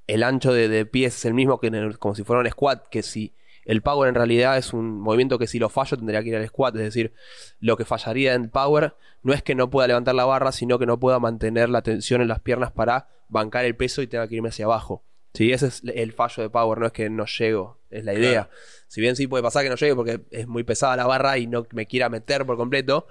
[0.07, 2.51] el ancho de, de pies es el mismo que en el- como si fuera un
[2.51, 3.33] squat, que si
[3.71, 6.47] el power en realidad es un movimiento que si lo fallo tendría que ir al
[6.49, 7.13] squat, es decir,
[7.61, 10.87] lo que fallaría en power no es que no pueda levantar la barra, sino que
[10.87, 14.35] no pueda mantener la tensión en las piernas para bancar el peso y tenga que
[14.37, 15.03] irme hacia abajo.
[15.35, 18.49] Sí, ese es el fallo de power, no es que no llego, es la idea.
[18.89, 21.47] Si bien sí puede pasar que no llegue porque es muy pesada la barra y
[21.47, 23.07] no me quiera meter por completo,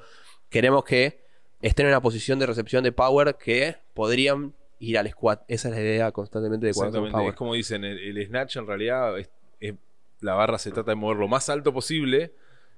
[0.49, 1.21] queremos que
[1.61, 5.43] estén en una posición de recepción de power que podrían ir al squat.
[5.47, 7.11] Esa es la idea constantemente de Exactamente.
[7.13, 7.29] power.
[7.29, 9.29] Es como dicen, el, el snatch en realidad es-
[9.61, 9.75] es-
[10.21, 12.31] la barra se trata de mover lo más alto posible.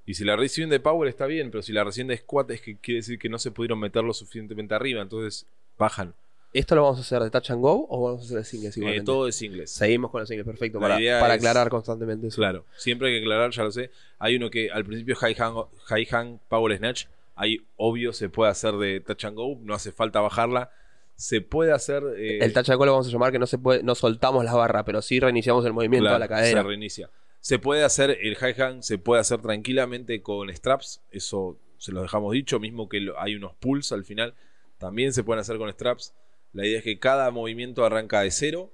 [0.06, 2.62] Y si la reciben de power está bien, pero si la reciben de squat es
[2.62, 5.46] que quiere decir que no se pudieron meter lo suficientemente arriba, entonces
[5.78, 6.14] bajan.
[6.54, 8.76] ¿Esto lo vamos a hacer de touch and go o vamos a hacer de singles
[8.76, 9.06] Eh, igualmente?
[9.06, 9.70] todo es inglés.
[9.72, 10.80] Seguimos con los singles, perfecto.
[10.80, 12.36] La Para, para es- aclarar constantemente eso.
[12.36, 13.90] Claro, siempre hay que aclarar, ya lo sé.
[14.20, 15.54] Hay uno que al principio high hang,
[15.86, 19.92] high hang power snatch, ahí obvio se puede hacer de touch and go, no hace
[19.94, 20.72] falta bajarla.
[21.16, 23.58] Se puede hacer eh, El touch and go lo vamos a llamar que no se
[23.60, 26.62] puede, no soltamos la barra, pero sí reiniciamos el movimiento claro, a la cadera.
[26.64, 27.10] Se reinicia.
[27.42, 32.04] Se puede hacer el high hang, se puede hacer tranquilamente con straps, eso se lo
[32.04, 34.36] dejamos dicho, mismo que hay unos pulls al final,
[34.78, 36.14] también se pueden hacer con straps.
[36.54, 38.72] La idea es que cada movimiento arranca de cero,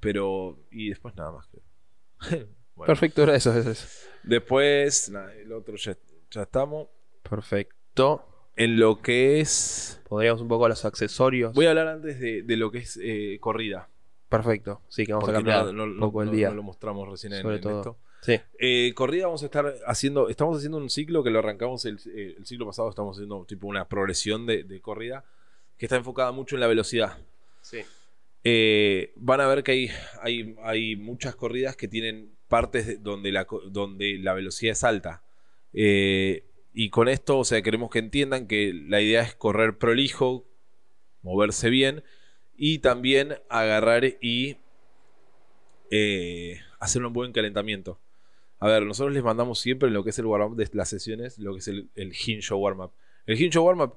[0.00, 1.48] pero y después nada más.
[2.74, 2.86] Bueno.
[2.86, 3.86] Perfecto, era eso, eso, eso.
[4.22, 5.94] Después, el otro ya,
[6.30, 6.88] ya estamos.
[7.22, 8.26] Perfecto.
[8.56, 10.00] En lo que es.
[10.08, 11.52] Podríamos un poco a los accesorios.
[11.52, 13.90] Voy a hablar antes de, de lo que es eh, corrida.
[14.32, 14.80] Perfecto.
[14.88, 16.48] Sí, que vamos a porque cambiar no, poco no- el día.
[16.50, 17.78] no lo mostramos recién en, sobre en todo.
[17.78, 17.98] esto.
[18.22, 18.40] Sí.
[18.58, 20.28] Eh, corrida vamos a estar haciendo.
[20.28, 22.88] Estamos haciendo un ciclo que lo arrancamos el, eh, el ciclo pasado.
[22.88, 25.24] Estamos haciendo tipo una progresión de, de corrida
[25.76, 27.18] que está enfocada mucho en la velocidad.
[27.60, 27.78] Sí.
[28.44, 29.90] Eh, van a ver que hay,
[30.20, 35.22] hay, hay muchas corridas que tienen partes de- donde, la, donde la velocidad es alta.
[35.72, 40.46] Eh, y con esto, o sea, queremos que entiendan que la idea es correr prolijo,
[41.22, 42.02] moverse bien
[42.64, 44.56] y también agarrar y
[45.90, 47.98] eh, hacer un buen calentamiento.
[48.60, 51.38] A ver, nosotros les mandamos siempre en lo que es el warm-up de las sesiones,
[51.38, 52.92] lo que es el, el hinge warm-up.
[53.26, 53.96] El hinge warm-up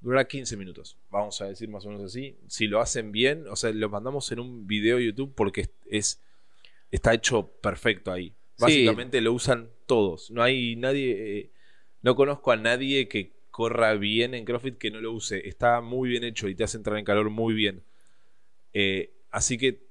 [0.00, 2.36] durará 15 minutos, vamos a decir más o menos así.
[2.48, 5.70] Si lo hacen bien, o sea, lo mandamos en un video de YouTube porque es,
[5.90, 6.20] es-
[6.90, 8.30] está hecho perfecto ahí.
[8.30, 8.34] Sí.
[8.62, 10.30] Básicamente lo usan todos.
[10.30, 11.50] No hay nadie, eh,
[12.00, 15.46] no conozco a nadie que corra bien en CrossFit que no lo use.
[15.46, 17.82] Está muy bien hecho y te hace entrar en calor muy bien.
[18.72, 19.82] Eh, así que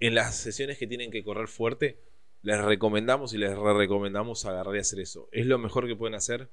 [0.00, 1.98] en las sesiones que tienen que correr fuerte,
[2.42, 5.28] les recomendamos y les re recomendamos agarrar y hacer eso.
[5.32, 6.48] Es lo mejor que pueden hacer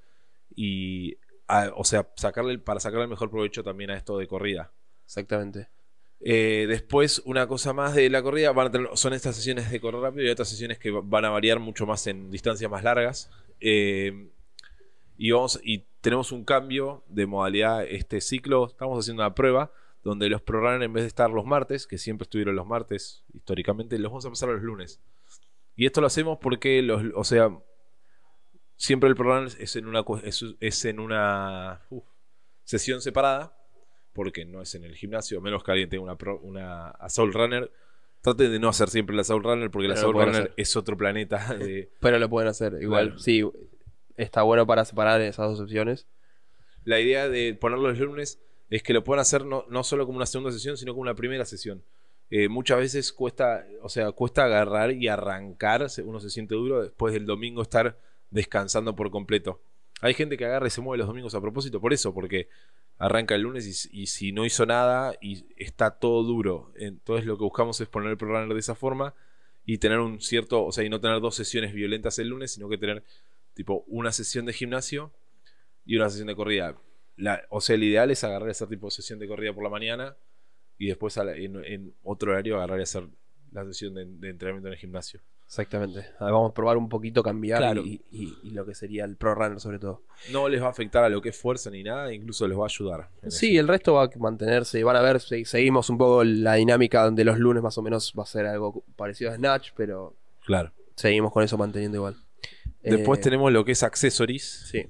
[0.55, 4.71] y, a- o sea, sacarle, para sacarle el mejor provecho también a esto de corrida.
[5.05, 5.67] Exactamente.
[6.21, 9.79] Eh, después, una cosa más de la corrida, van a tener- son estas sesiones de
[9.79, 12.83] correr rápido y otras sesiones que va- van a variar mucho más en distancias más
[12.83, 13.29] largas.
[13.59, 14.29] Eh,
[15.17, 18.67] y, vamos, y tenemos un cambio de modalidad este ciclo.
[18.67, 19.71] Estamos haciendo una prueba
[20.05, 23.99] donde los ProRunner, en vez de estar los martes, que siempre estuvieron los martes históricamente,
[23.99, 25.01] los vamos a pasar a los lunes.
[25.75, 27.49] Y esto lo hacemos porque, los, o sea,
[28.77, 31.81] siempre el ProRunner es en una, es, es en una
[32.63, 33.57] sesión separada
[34.13, 37.69] porque no es en el gimnasio, menos que alguien tenga una, pro- una Assault Runner.
[38.21, 40.53] Traten de no hacer siempre la Assault Runner porque la Pero lo Assault Runner hacer.
[40.55, 41.53] es otro planeta.
[41.59, 42.77] de- Pero lo pueden hacer.
[42.81, 43.19] Igual, Claro.
[43.19, 43.43] sí,
[44.15, 46.07] está bueno para separar esas dos opciones.
[46.85, 50.17] La idea de ponerlo los lunes es que lo puedan hacer no, no solo como
[50.17, 51.83] una segunda sesión, sino como una primera sesión.
[52.31, 57.13] Eh, muchas veces cuesta, o sea, cuesta agarrar y arrancar, uno se siente duro después
[57.13, 57.99] del domingo estar
[58.31, 59.61] descansando por completo.
[60.01, 62.49] Hay gente que agarra y se mueve los domingos a propósito por eso, porque
[62.97, 66.71] arranca el lunes y, y si no hizo nada y está todo duro.
[66.75, 69.13] Entonces lo que buscamos es poner el programa de esa forma
[69.65, 72.69] y tener un cierto, o sea, y no tener dos sesiones violentas el lunes, sino
[72.69, 73.03] que tener
[73.53, 75.11] tipo una sesión de gimnasio
[75.85, 76.75] y una sesión de corrida.
[77.17, 79.69] La- o sea, el ideal es agarrar esa tipo de sesión de corrida por la
[79.69, 80.15] mañana
[80.77, 83.07] y después a la- en, en otro horario agarrar y hacer
[83.51, 85.21] la sesión de, de entrenamiento en el gimnasio.
[85.47, 85.99] Exactamente.
[86.19, 87.81] A ver, Vamos a probar un poquito cambiar Claro.
[87.85, 90.01] y, y- y lo que sería el Pro Runner sobre todo.
[90.31, 92.63] No les va a afectar a lo que es fuerza ni nada, incluso les va
[92.63, 93.09] a ayudar.
[93.29, 93.61] Sí, eso.
[93.61, 94.83] el resto va a mantenerse.
[94.83, 98.11] Van a ver, si seguimos un poco la dinámica donde los lunes más o menos
[98.17, 100.71] va a ser algo parecido a Snatch, pero claro.
[100.95, 102.15] seguimos con eso manteniendo igual.
[102.81, 104.43] Después Eh, tenemos lo que es accessories.
[104.71, 104.85] Sí,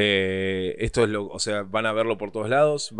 [0.00, 2.92] Eh, esto es lo, o sea, van a verlo por todos lados.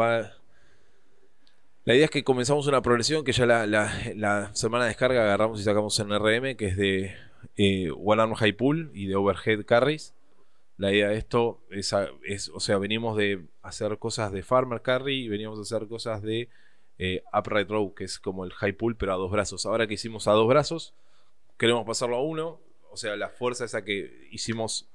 [1.85, 5.63] La idea es que comenzamos una progresión que ya la, semana de descarga agarramos y
[5.63, 7.15] sacamos en RM, que es de
[7.57, 10.15] eh, One Arm High Pull y de Overhead Carries.
[10.77, 11.93] La idea de esto es,
[12.49, 16.49] o sea, venimos de hacer cosas de Farmer Carry y veníamos a hacer cosas de
[16.99, 19.67] eh, Upright Row, que es como el High Pull, pero a dos brazos.
[19.67, 20.95] Ahora que hicimos a dos brazos,
[21.59, 22.61] queremos pasarlo a uno.
[22.91, 24.89] O sea, la fuerza esa que hicimos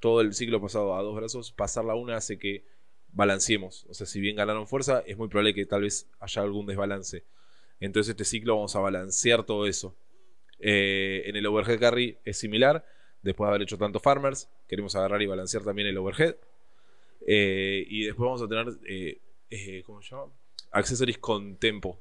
[0.00, 2.64] todo el ciclo pasado a dos brazos, pasarla a una hace que
[3.12, 3.86] balanceemos.
[3.88, 7.24] O sea, si bien ganaron fuerza, es muy probable que tal vez haya algún desbalance.
[7.80, 9.96] Entonces este ciclo vamos a balancear todo eso.
[10.58, 12.84] Eh, en el overhead carry es similar.
[13.22, 16.36] Después de haber hecho tanto farmers, queremos agarrar y balancear también el overhead.
[17.26, 20.32] Eh, y después vamos a tener, eh, ¿cómo se llama?
[20.70, 21.98] Accessories con tempo.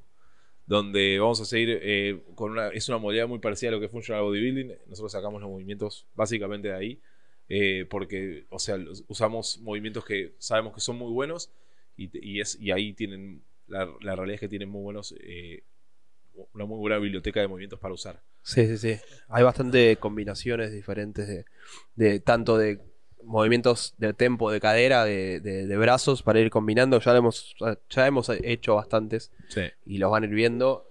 [0.67, 2.69] Donde vamos a seguir con una.
[2.69, 4.75] Es una modalidad muy parecida a lo que es Functional Bodybuilding.
[4.88, 7.01] Nosotros sacamos los movimientos básicamente de ahí.
[7.49, 8.77] Eh, porque, o sea,
[9.08, 11.51] usamos movimientos que sabemos que son muy buenos.
[11.97, 13.41] Y, y es, y ahí tienen.
[13.67, 15.15] La, la realidad es que tienen muy buenos.
[15.21, 15.63] eh,
[16.53, 18.21] una muy buena biblioteca de movimientos para usar.
[18.43, 18.99] sí, sí, sí.
[19.29, 21.45] Hay bastante combinaciones diferentes de,
[21.95, 22.81] de tanto de
[23.23, 26.99] movimientos de tempo, de cadera, de, de- de brazos para ir combinando.
[26.99, 27.55] Ya hemos,
[27.89, 29.62] ya hemos hecho bastantes Sí.
[29.86, 30.86] y los van a ir viendo.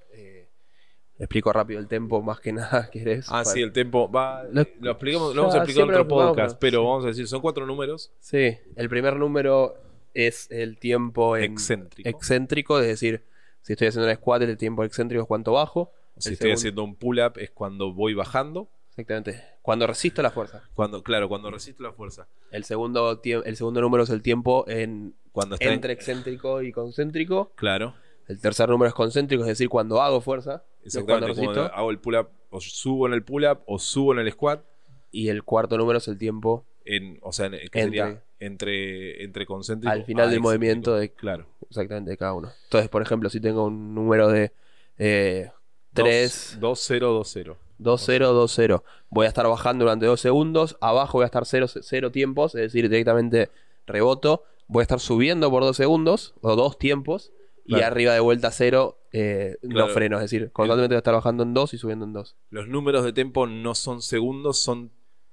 [1.19, 3.27] Explico rápido el tempo más que nada, ¿querés?
[3.29, 4.11] Ah, Para- sí, el tempo.
[4.11, 6.85] Va, Lo- lo, explicamos, lo vamos a explicar en otro podcast, pero sí.
[6.87, 8.13] vamos a decir, son cuatro números.
[8.21, 9.77] Sí, el primer número
[10.13, 12.09] es el tiempo en- Excéntrico.
[12.09, 13.23] excéntrico, es decir,
[13.63, 15.93] si estoy haciendo un squat, el tiempo excéntrico es cuánto bajo.
[16.19, 18.69] Si El estoy segundo- haciendo un pull-up es cuando voy bajando.
[18.91, 19.43] Exactamente.
[19.63, 20.63] Cuando resisto la fuerza.
[20.75, 22.29] Cuando, claro, cuando resisto la fuerza.
[22.53, 26.71] El segundo, el segundo número es el tiempo en Cuando está en- entre excéntrico y
[26.71, 27.51] concéntrico.
[27.57, 27.95] Claro,
[28.29, 30.65] El tercer número es concéntrico, es decir, cuando hago fuerza.
[30.85, 31.35] exactamente.
[31.35, 34.63] Cuando hago el pull-up, o subo en el pull-up o subo en el squat.
[35.11, 37.83] Y el cuarto número es el tiempo En, o sea, en- que Entre.
[37.83, 41.47] sería entre, entre concéntrico al final a del movimiento de Claro.
[41.71, 42.51] exactamente de cada uno.
[42.65, 44.53] Entonces, por ejemplo, si tengo un número de
[44.99, 45.51] eh,
[45.95, 47.57] 3, 2-0-2-0.
[47.79, 48.83] 2-0-2-0.
[49.11, 50.77] Voy a estar bajando durante 2 segundos.
[50.81, 53.51] Abajo voy a estar 0, 0 tiempos, es decir, directamente
[53.87, 54.45] reboto.
[54.67, 57.33] Voy a estar subiendo por 2 segundos o 2 tiempos.
[57.67, 59.87] Y arriba de vuelta 0, eh, Claro.
[59.89, 60.17] no freno.
[60.17, 62.37] Es decir, constantemente voy a estar bajando en 2 y subiendo en 2.
[62.51, 64.91] Los números de tempo no son segundos, son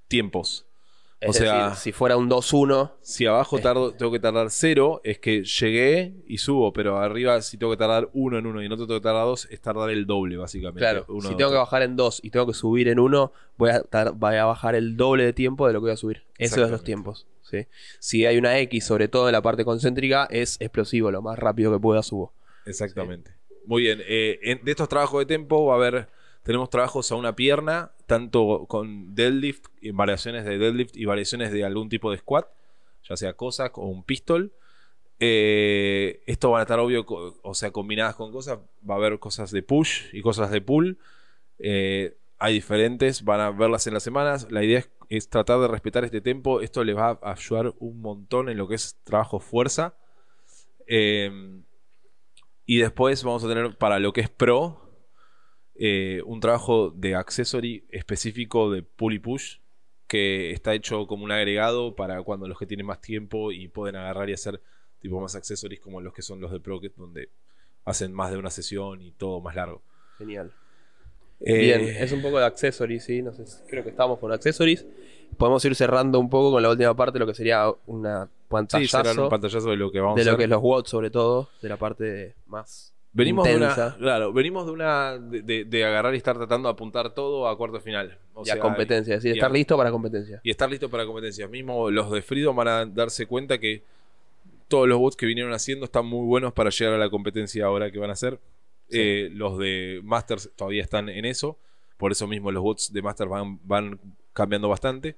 [0.08, 0.66] tiempos.
[1.22, 3.62] Es O sea- si fuera un 2-1, Si abajo Eh.
[3.62, 7.76] tardo, tengo que tardar 0, es que llegué y subo, pero arriba si tengo que
[7.78, 10.80] tardar 1 en 1 y otro tengo que tardar 2, es tardar el doble, básicamente.
[10.80, 13.32] claro, Uno, si dos, tengo que bajar en 2 y tengo que subir en 1,
[13.56, 15.96] voy a, tar- voy a bajar el doble de tiempo de lo que voy a
[15.96, 16.22] subir.
[16.38, 17.26] Esos son los tiempos.
[17.42, 17.66] ¿sí?
[18.00, 21.10] Si hay una X, sobre todo en la parte concéntrica, es explosivo.
[21.12, 22.32] Lo más rápido que pueda subo.
[22.66, 23.30] Exactamente.
[23.66, 24.00] Muy bien.
[24.08, 26.08] eh, en- de estos trabajos de tempo va a haber,
[26.42, 31.88] tenemos trabajos a una pierna, tanto con deadlift, variaciones de deadlift y variaciones de algún
[31.88, 32.48] tipo de squat,
[33.08, 34.52] ya sea Cossack o un pistol.
[35.20, 38.58] Eh, esto van a estar obvio, o sea, combinadas con cosas.
[38.88, 40.98] Va a haber cosas de push y cosas de pull.
[41.60, 44.50] Eh, hay diferentes, van a verlas en las semanas.
[44.50, 46.60] La idea es, tratar de respetar este tempo.
[46.60, 49.94] Esto les va a ayudar un montón en lo que es trabajo fuerza.
[50.88, 51.30] Eh,
[52.66, 54.81] y después vamos a tener para lo que es pro
[55.74, 59.56] eh, un trabajo de accessory específico de pull y push
[60.06, 63.96] que está hecho como un agregado para cuando los que tienen más tiempo y pueden
[63.96, 64.60] agarrar y hacer
[65.00, 67.30] tipo más accessories como los que son los de pro que donde
[67.84, 69.82] hacen más de una sesión y todo más largo.
[70.18, 70.52] Genial.
[71.40, 73.22] Eh, Bien, es un poco de accessories, sí.
[73.22, 74.86] No sé, creo que estamos con accessories.
[75.36, 79.24] Podemos ir cerrando un poco con la última parte, lo que sería una sí, pantallazo
[79.24, 80.38] un pantallazo de lo que vamos de a lo hacer.
[80.38, 84.64] que es los WOTS, sobre todo, de la parte más Venimos de una, claro, venimos
[84.64, 88.18] de una de, de- agarrar y estar tratando de apuntar todo a cuarto final.
[88.32, 90.40] O y a sea, competencia, decir, y estar a- listo para competencia.
[90.42, 91.50] y estar listo para competencias.
[91.50, 93.82] Mismo los de Freedom van a darse cuenta que
[94.68, 97.90] todos los bots que vinieron haciendo están muy buenos para llegar a la competencia ahora
[97.90, 98.40] que van a hacer.
[98.88, 98.98] Sí.
[98.98, 101.58] Eh, los de Masters todavía están en eso.
[101.98, 104.00] Por eso mismo los bots de Masters van, van
[104.32, 105.16] cambiando bastante.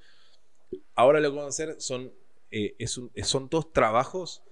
[0.96, 2.10] Ahora lo que van a hacer son,
[2.50, 4.42] eh, es un- son todos trabajos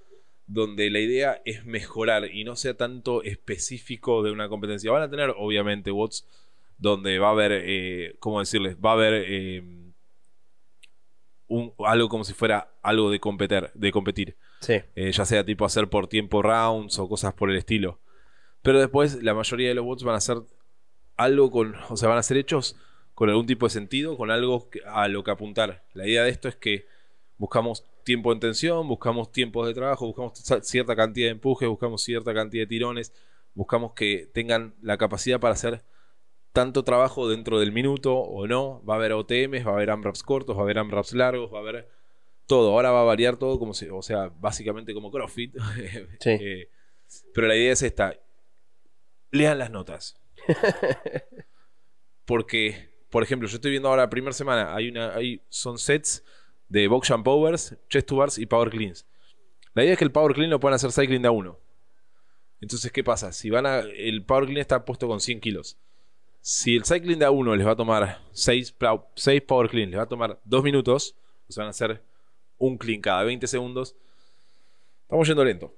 [0.53, 4.91] donde la idea es mejorar y no sea tanto específico de una competencia.
[4.93, 6.27] Van a tener, obviamente, bots
[6.79, 8.77] donde va a haber, eh, ¿cómo decirles?
[8.77, 9.63] Va a haber eh,
[11.49, 14.37] un- algo como si fuera algo de competir, de competir.
[14.61, 18.01] Sí, Eh, ya sea tipo hacer por tiempo rounds o cosas por el estilo.
[18.63, 20.39] Pero después la mayoría de los bots van a ser
[21.17, 22.77] algo con, o sea, van a ser hechos
[23.15, 25.85] con algún tipo de sentido, con algo a lo que apuntar.
[25.95, 26.87] La idea de esto es que
[27.39, 32.35] buscamos tiempo en tensión, buscamos tiempos de trabajo, buscamos cierta cantidad de empujes, buscamos cierta
[32.35, 33.13] cantidad de tirones,
[33.55, 35.85] buscamos que tengan la capacidad para hacer
[36.53, 38.85] tanto trabajo dentro del minuto o no.
[38.85, 41.59] Va a haber OTMs, va a haber AMRAPs cortos, va a haber AMRAPs largos, va
[41.59, 41.89] a haber
[42.47, 42.73] todo.
[42.73, 45.57] Ahora va a variar todo como si, o sea, básicamente como CrossFit.
[46.21, 46.31] Sí.
[46.31, 46.69] Eh,
[47.35, 48.15] pero la idea es esta.
[49.31, 50.21] Lean las notas.
[52.25, 56.25] Porque, por ejemplo, yo estoy viendo ahora, primera semana, hay una, hay, son sets
[56.73, 59.07] de box jump powers, chest to bars y power cleans.
[59.75, 61.59] La idea es que el power clean lo puedan hacer cycling de a uno.
[62.63, 63.31] Entonces, ¿qué pasa?
[63.33, 63.81] Si van a.
[63.81, 65.77] El power clean está puesto con 100 kilos.
[66.41, 68.73] Si el cycling de a uno les va a tomar 6,
[69.47, 71.15] power clean, les va a tomar 2 minutos,
[71.49, 72.03] sea, van a hacer
[72.57, 73.95] un clean cada 20 segundos.
[75.03, 75.75] Estamos yendo lento.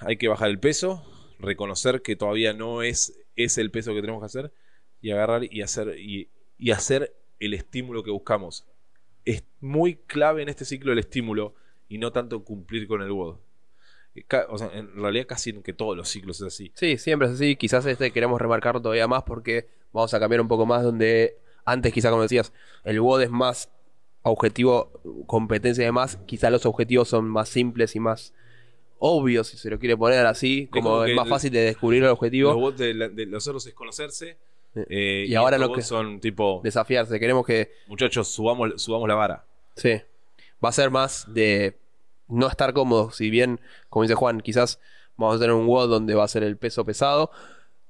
[0.00, 1.04] Hay que bajar el peso,
[1.38, 4.52] reconocer que todavía no es, es el peso que tenemos que hacer
[5.02, 8.64] y agarrar y hacer, y hacer el estímulo que buscamos.
[9.26, 11.54] Es muy clave en este ciclo el estímulo
[11.88, 13.36] y no tanto cumplir con el WOD.
[14.28, 16.72] Ca- O sea, en realidad casi en que todos los ciclos es así.
[16.74, 17.54] Sí, siempre es así.
[17.56, 21.36] Quizás este queremos remarcarlo todavía más porque vamos a cambiar un poco más donde
[21.66, 22.52] antes quizás como decías,
[22.84, 23.68] el WOD es más
[24.22, 24.90] objetivo,
[25.26, 26.18] competencia y demás.
[26.26, 28.32] Quizás los objetivos son más simples y más
[28.98, 30.66] obvios, si se lo quiere poner así.
[30.68, 33.26] Como como es más el- fácil de descubrir el objetivo, Los WOD de, la- de
[33.26, 34.38] los otros es conocerse.
[34.88, 37.18] Eh, Y ahora lo que- son tipo, desafiarse.
[37.20, 39.44] Queremos que muchachos, subamos, subamos la vara.
[39.76, 40.00] Sí.
[40.64, 41.76] Va a ser más de
[42.28, 43.10] no estar cómodo.
[43.10, 44.80] Si bien, como dice Juan, quizás
[45.16, 47.30] vamos a tener un WOD donde va a ser el peso pesado.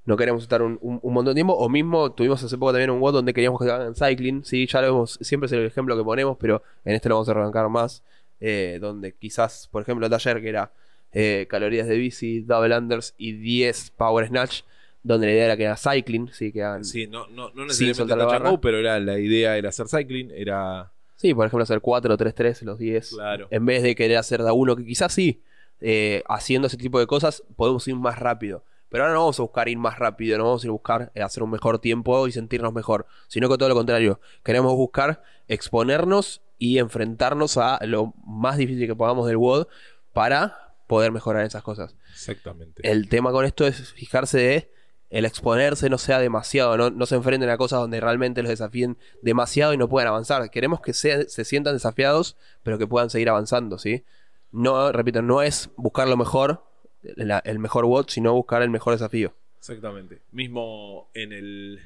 [0.05, 1.55] No queremos estar un, un- un montón de tiempo.
[1.55, 4.45] O mismo tuvimos hace poco también un WOD donde queríamos que hagan cycling.
[4.45, 7.29] Sí, ya lo hemos, siempre es el ejemplo que ponemos, pero en este lo vamos
[7.29, 8.03] a arrancar más.
[8.39, 10.71] eh, donde quizás, por ejemplo, el ayer que era
[11.13, 14.61] eh, calorías de bici, double unders y 10 power snatch.
[15.07, 18.17] Donde la idea era que era cycling, sí, que hagan Sí, no, no, no necesariamente
[18.17, 18.51] la barra.
[18.51, 20.91] go, pero era, la idea era hacer cycling, era...
[21.15, 23.11] Sí, por ejemplo, hacer 4, 3, 3, los 10.
[23.11, 23.47] Claro.
[23.51, 25.43] En vez de querer hacer de a uno, que quizás sí,
[25.81, 28.65] eh, haciendo ese tipo de cosas, podemos ir más rápido.
[28.89, 31.13] Pero ahora no vamos a buscar ir más rápido, no vamos a ir a buscar
[31.15, 34.21] eh, hacer un mejor tiempo y sentirnos mejor, sino que todo lo contrario.
[34.43, 39.69] Queremos buscar exponernos y enfrentarnos a lo más difícil que podamos del WOD
[40.13, 41.95] para poder mejorar esas cosas.
[42.13, 42.89] Exactamente.
[42.89, 44.76] El tema con esto es fijarse de
[45.11, 48.97] el exponerse no sea demasiado, no, no se enfrenten a cosas donde realmente los desafíen
[49.23, 50.51] demasiado y no puedan avanzar.
[50.51, 54.05] Queremos que se, se sientan desafiados, pero que puedan seguir avanzando, ¿sí?
[54.53, 56.65] No, repito, no es buscar lo mejor,
[57.03, 59.35] la- el mejor WOT, sino buscar el mejor desafío.
[59.59, 60.21] Exactamente.
[60.33, 61.81] Mismo en el...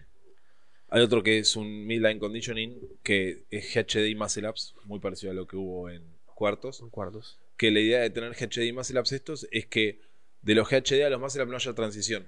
[0.89, 5.35] Hay otro que es un midline conditioning, que es HDI Muscle Ups, muy parecido a
[5.35, 6.03] lo que hubo en
[6.35, 6.83] cuartos.
[6.91, 7.39] cuartos.
[7.57, 10.01] Que la idea de tener HDI Muscle Ups estos es que
[10.43, 12.27] de los GHD a los Muscle Ups no haya transición.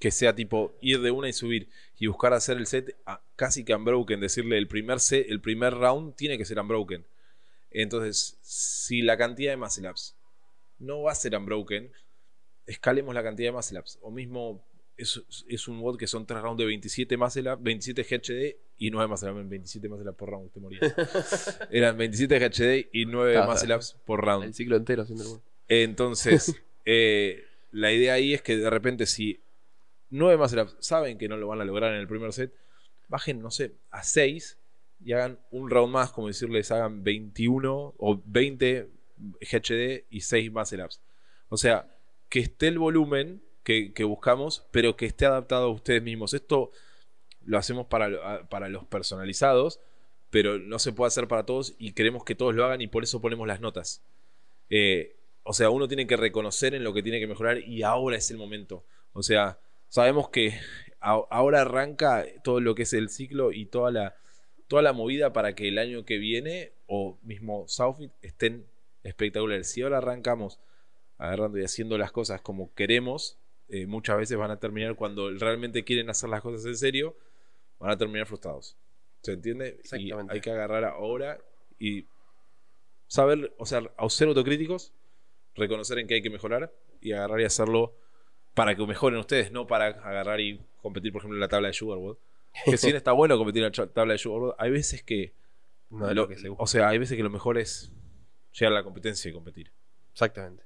[0.00, 1.68] Que sea tipo ir de una y subir
[1.98, 4.20] y buscar hacer el set a- casi que unbroken.
[4.20, 7.04] Decirle el primer, set, el primer round tiene que ser unbroken.
[7.70, 10.14] Entonces, si la cantidad de Muscle Ups
[10.78, 11.90] no va a ser unbroken,
[12.66, 13.98] escalemos la cantidad de Muscle Ups.
[14.02, 14.62] O mismo
[14.96, 18.90] es, es un WOD que son 3 rounds de 27 Muscle Ups, 27 GHD y
[18.90, 19.48] 9 Muscle Ups.
[19.48, 20.94] 27 Muscle Ups por round, te morías.
[21.70, 23.50] Eran 27 GHD y 9 Claro.
[23.50, 24.44] Muscle Ups por round.
[24.44, 25.42] El ciclo entero haciendo el WOT.
[25.68, 29.40] Entonces, eh, la idea ahí es que de repente si
[30.14, 32.52] nueve más saben que no lo van a lograr en el primer set,
[33.08, 34.58] bajen, no sé, a 6
[35.04, 38.88] y hagan un round más, como decirles, hagan 21 o 20
[39.40, 41.00] GHD y 6 muscle ups.
[41.48, 41.88] O sea,
[42.28, 46.34] que esté el volumen que, buscamos, pero que esté adaptado a ustedes mismos.
[46.34, 46.70] Esto
[47.44, 49.80] lo hacemos para, para los personalizados,
[50.30, 53.04] pero no se puede hacer para todos y queremos que todos lo hagan y por
[53.04, 54.02] eso ponemos las notas.
[54.70, 58.16] Eh, o sea, uno tiene que reconocer en lo que tiene que mejorar y ahora
[58.16, 58.84] es el momento.
[59.12, 59.58] O sea,
[59.88, 60.58] sabemos que
[61.00, 64.16] ahora arranca todo lo que es el ciclo y toda la,
[64.68, 68.66] toda la movida para que el año que viene o mismo Southfit estén
[69.02, 69.70] espectaculares.
[69.70, 70.60] Si ahora arrancamos
[71.18, 75.84] agarrando y haciendo las cosas como queremos, eh, muchas veces van a terminar cuando realmente
[75.84, 77.16] quieren hacer las cosas en serio,
[77.78, 78.76] van a terminar frustrados.
[79.22, 79.80] ¿Se entiende?
[79.92, 81.38] Y hay que agarrar ahora
[81.78, 82.06] y
[83.06, 84.92] saber, o sea, ser autocríticos,
[85.54, 87.94] reconocer en qué hay que mejorar y agarrar y hacerlo
[88.54, 91.74] para que mejoren ustedes, no para agarrar y competir, por ejemplo, en la tabla de
[91.74, 92.16] Sugarwood.
[92.64, 95.34] Que si bien está bueno competir en la tabla de Sugarwood, hay veces que.
[95.90, 97.90] lo, que o sea, hay veces que lo mejor es
[98.52, 99.72] llegar a la competencia y competir.
[100.12, 100.62] Exactamente.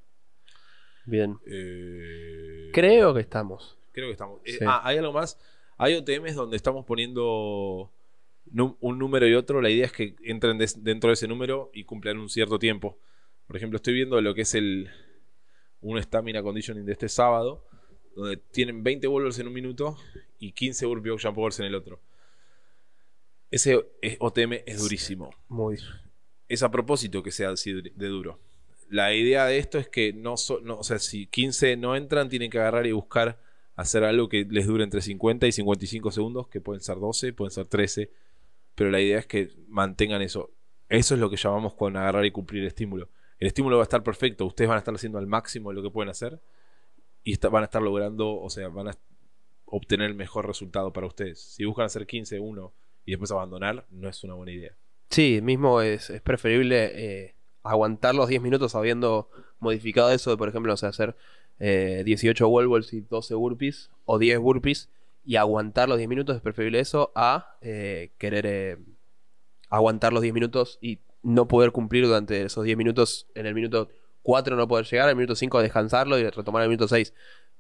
[1.07, 1.39] Bien.
[1.47, 3.78] Eh, creo que estamos.
[3.93, 4.41] Creo que estamos.
[4.45, 5.39] Eh, ah, hay algo más.
[5.78, 7.91] Hay OTMs donde estamos poniendo
[8.53, 9.62] un número y otro.
[9.62, 12.99] La idea es que entren dentro de ese número y cumplan un cierto tiempo.
[13.47, 14.91] Por ejemplo, estoy viendo lo que es el
[15.80, 17.64] un stamina conditioning de este sábado,
[18.18, 19.96] donde tienen 20 vuelvos en un minuto
[20.38, 22.00] y 15 burpee ocean powers en el otro.
[23.50, 23.76] Ese
[24.18, 25.30] OTM es durísimo.
[25.48, 25.78] Muy.
[26.48, 28.38] Es a propósito que sea así de duro
[28.90, 32.58] la idea de esto es que no, o sea, si 15 no entran, tienen que
[32.58, 33.38] agarrar y buscar
[33.76, 37.50] hacer algo que les dure entre 50 y 55 segundos, que pueden ser 12, pueden
[37.50, 38.10] ser 13,
[38.74, 40.50] pero la idea es que mantengan eso.
[40.88, 43.10] Eso es lo que llamamos con agarrar y cumplir el estímulo.
[43.38, 45.90] El estímulo va a estar perfecto, ustedes van a estar haciendo al máximo lo que
[45.90, 46.40] pueden hacer
[47.24, 48.94] y van a estar logrando, o sea, van a
[49.66, 51.40] obtener el mejor resultado para ustedes.
[51.40, 52.72] Si buscan hacer 15, 1
[53.04, 54.72] y después abandonar, no es una buena idea.
[55.10, 60.72] Sí, mismo es, preferible eh, aguantar los 10 minutos habiendo modificado eso de, por ejemplo,
[60.72, 61.16] hacer
[61.58, 64.88] 18 eh, wall y 12 burpees o 10 burpees
[65.28, 68.78] y aguantar los 10 minutos es preferible eso a eh, querer eh,
[69.68, 73.26] aguantar los 10 minutos y no poder cumplir durante esos 10 minutos.
[73.34, 73.88] En el minuto
[74.28, 77.14] 4 no poder llegar, el minuto 5 descansarlo y retomar el minuto 6.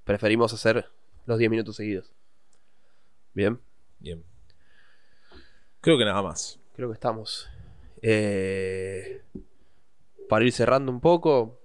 [0.04, 0.84] Preferimos hacer
[1.24, 2.12] los 10 minutos seguidos.
[3.32, 3.58] Bien.
[4.00, 4.22] Bien.
[5.80, 6.60] Creo que nada más.
[6.76, 7.48] Creo que estamos.
[8.02, 9.22] Eh,
[10.28, 11.58] para ir cerrando un poco,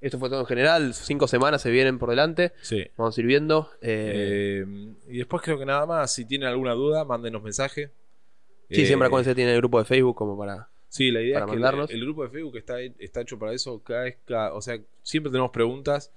[0.00, 0.94] esto fue todo en general.
[0.94, 2.52] Cinco semanas se vienen por delante.
[2.62, 2.86] Sí.
[2.96, 3.72] Vamos a ir viendo.
[3.80, 4.64] Eh,
[5.08, 6.14] y después creo que nada más.
[6.14, 7.90] Si tienen alguna duda, mándenos mensaje.
[8.70, 10.68] Sí, siempre cuando se tiene el grupo de Facebook como para.
[10.96, 13.82] Sí, la idea es que el, grupo de Facebook está, está hecho para eso.
[13.82, 16.10] Cada, o sea, siempre tenemos preguntas.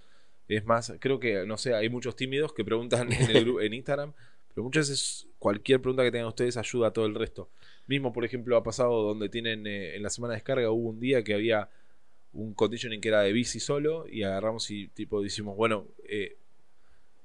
[0.48, 4.14] Es más, creo que, no sé, hay muchos tímidos que preguntan en, el, en Instagram.
[4.48, 7.50] Pero muchas veces cualquier pregunta que tengan ustedes ayuda a todo el resto.
[7.88, 11.02] Mismo, por ejemplo, ha pasado donde tienen eh, en la semana de descarga hubo un
[11.02, 11.70] día que había
[12.32, 16.38] un conditioning que era de bici solo y agarramos y tipo decimos, bueno, eh,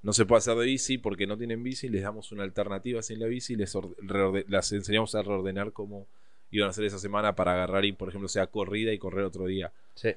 [0.02, 3.20] no se puede hacer de bici porque no tienen bici, les damos una alternativa sin
[3.20, 3.72] la bici y les
[4.48, 6.08] las enseñamos a reordenar cómo
[6.58, 9.46] iban a hacer esa semana para agarrar y, por ejemplo, sea corrida y correr otro
[9.46, 9.72] día.
[9.94, 10.10] Sí.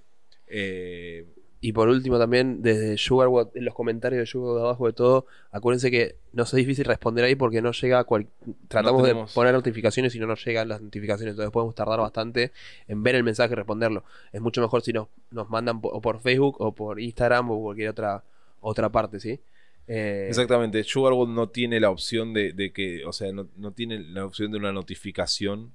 [0.47, 1.25] Eh,
[1.59, 5.89] y por último también, desde Sugarwatt, en los comentarios de Sugarwatt abajo de todo, acuérdense
[5.89, 8.27] que no es difícil responder ahí porque no llega cual...
[8.67, 12.51] Tratamos de poner notificaciones y no nos llegan las notificaciones, entonces podemos tardar bastante
[12.87, 14.03] en ver el mensaje y responderlo.
[14.31, 17.89] Es mucho mejor si nos, nos mandan o por Facebook o por Instagram o cualquier
[17.89, 18.23] otra,
[18.61, 19.39] otra parte, ¿sí?
[19.87, 24.51] Eh, Exactamente, Sugarwood no tiene la opción de, que, o sea, no, tiene la opción
[24.51, 25.71] de una notificación.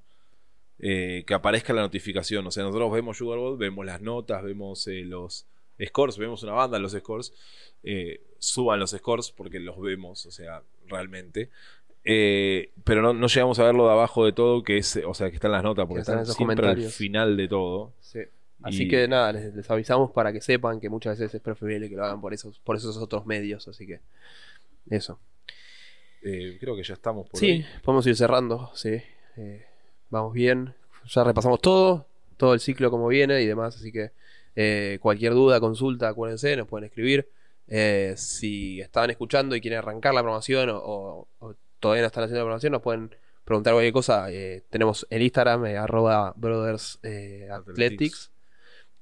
[0.78, 2.46] Eh, que aparezca la notificación.
[2.46, 5.46] O sea, nosotros vemos Sugarwood, vemos las notas, vemos eh, los,
[5.84, 7.32] scores, vemos una banda en los scores,
[7.82, 11.50] eh, suban los scores porque los vemos, o sea, realmente.
[12.04, 15.36] Eh, pero no, llegamos a verlo de abajo de todo, que es, o sea, que
[15.36, 17.92] están las notas, porque están, siempre al final de todo.
[18.62, 22.04] Así que nada, les, avisamos para que sepan que muchas veces es preferible que lo
[22.04, 24.00] hagan por esos, por esos otros medios, así que
[24.88, 25.18] eso.
[26.22, 29.02] Eh, creo que ya estamos por Sí, podemos ir cerrando, sí.
[30.12, 30.74] Vamos bien.
[31.08, 32.06] Ya repasamos todo,
[32.36, 34.12] todo el ciclo como viene y demás, así que
[34.54, 37.28] eh, cualquier duda, consulta, acuérdense, nos pueden escribir.
[37.66, 41.26] Eh, si estaban escuchando y quieren arrancar la promoción o,
[41.80, 43.10] todavía no están haciendo la promoción, nos pueden
[43.44, 44.30] preguntar cualquier cosa.
[44.30, 47.00] Eh, tenemos el Instagram, arroba Brothers
[47.50, 48.30] Athletics.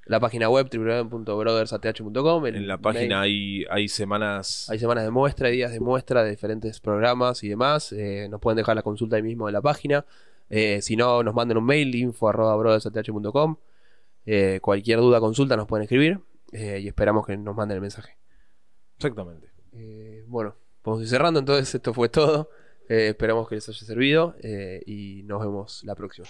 [0.07, 2.47] La página web www.brothersath.com.
[2.47, 4.69] En la página hay, hay semanas.
[4.71, 7.93] Hay semanas de muestra, hay días de muestra de diferentes programas y demás.
[8.29, 10.05] nos pueden dejar la consulta ahí mismo en la página.
[10.83, 13.57] Si no, nos manden un mail info arroba brothersath.com.
[14.27, 16.21] Eh, cualquier duda, consulta nos pueden escribir.
[16.53, 18.17] eh, y esperamos que nos manden el mensaje.
[18.97, 19.51] Exactamente.
[19.73, 22.51] Eh, bueno, vamos a ir cerrando, entonces esto fue todo.
[22.89, 26.27] Eh, esperamos que les haya servido eh, y nos vemos la próxima.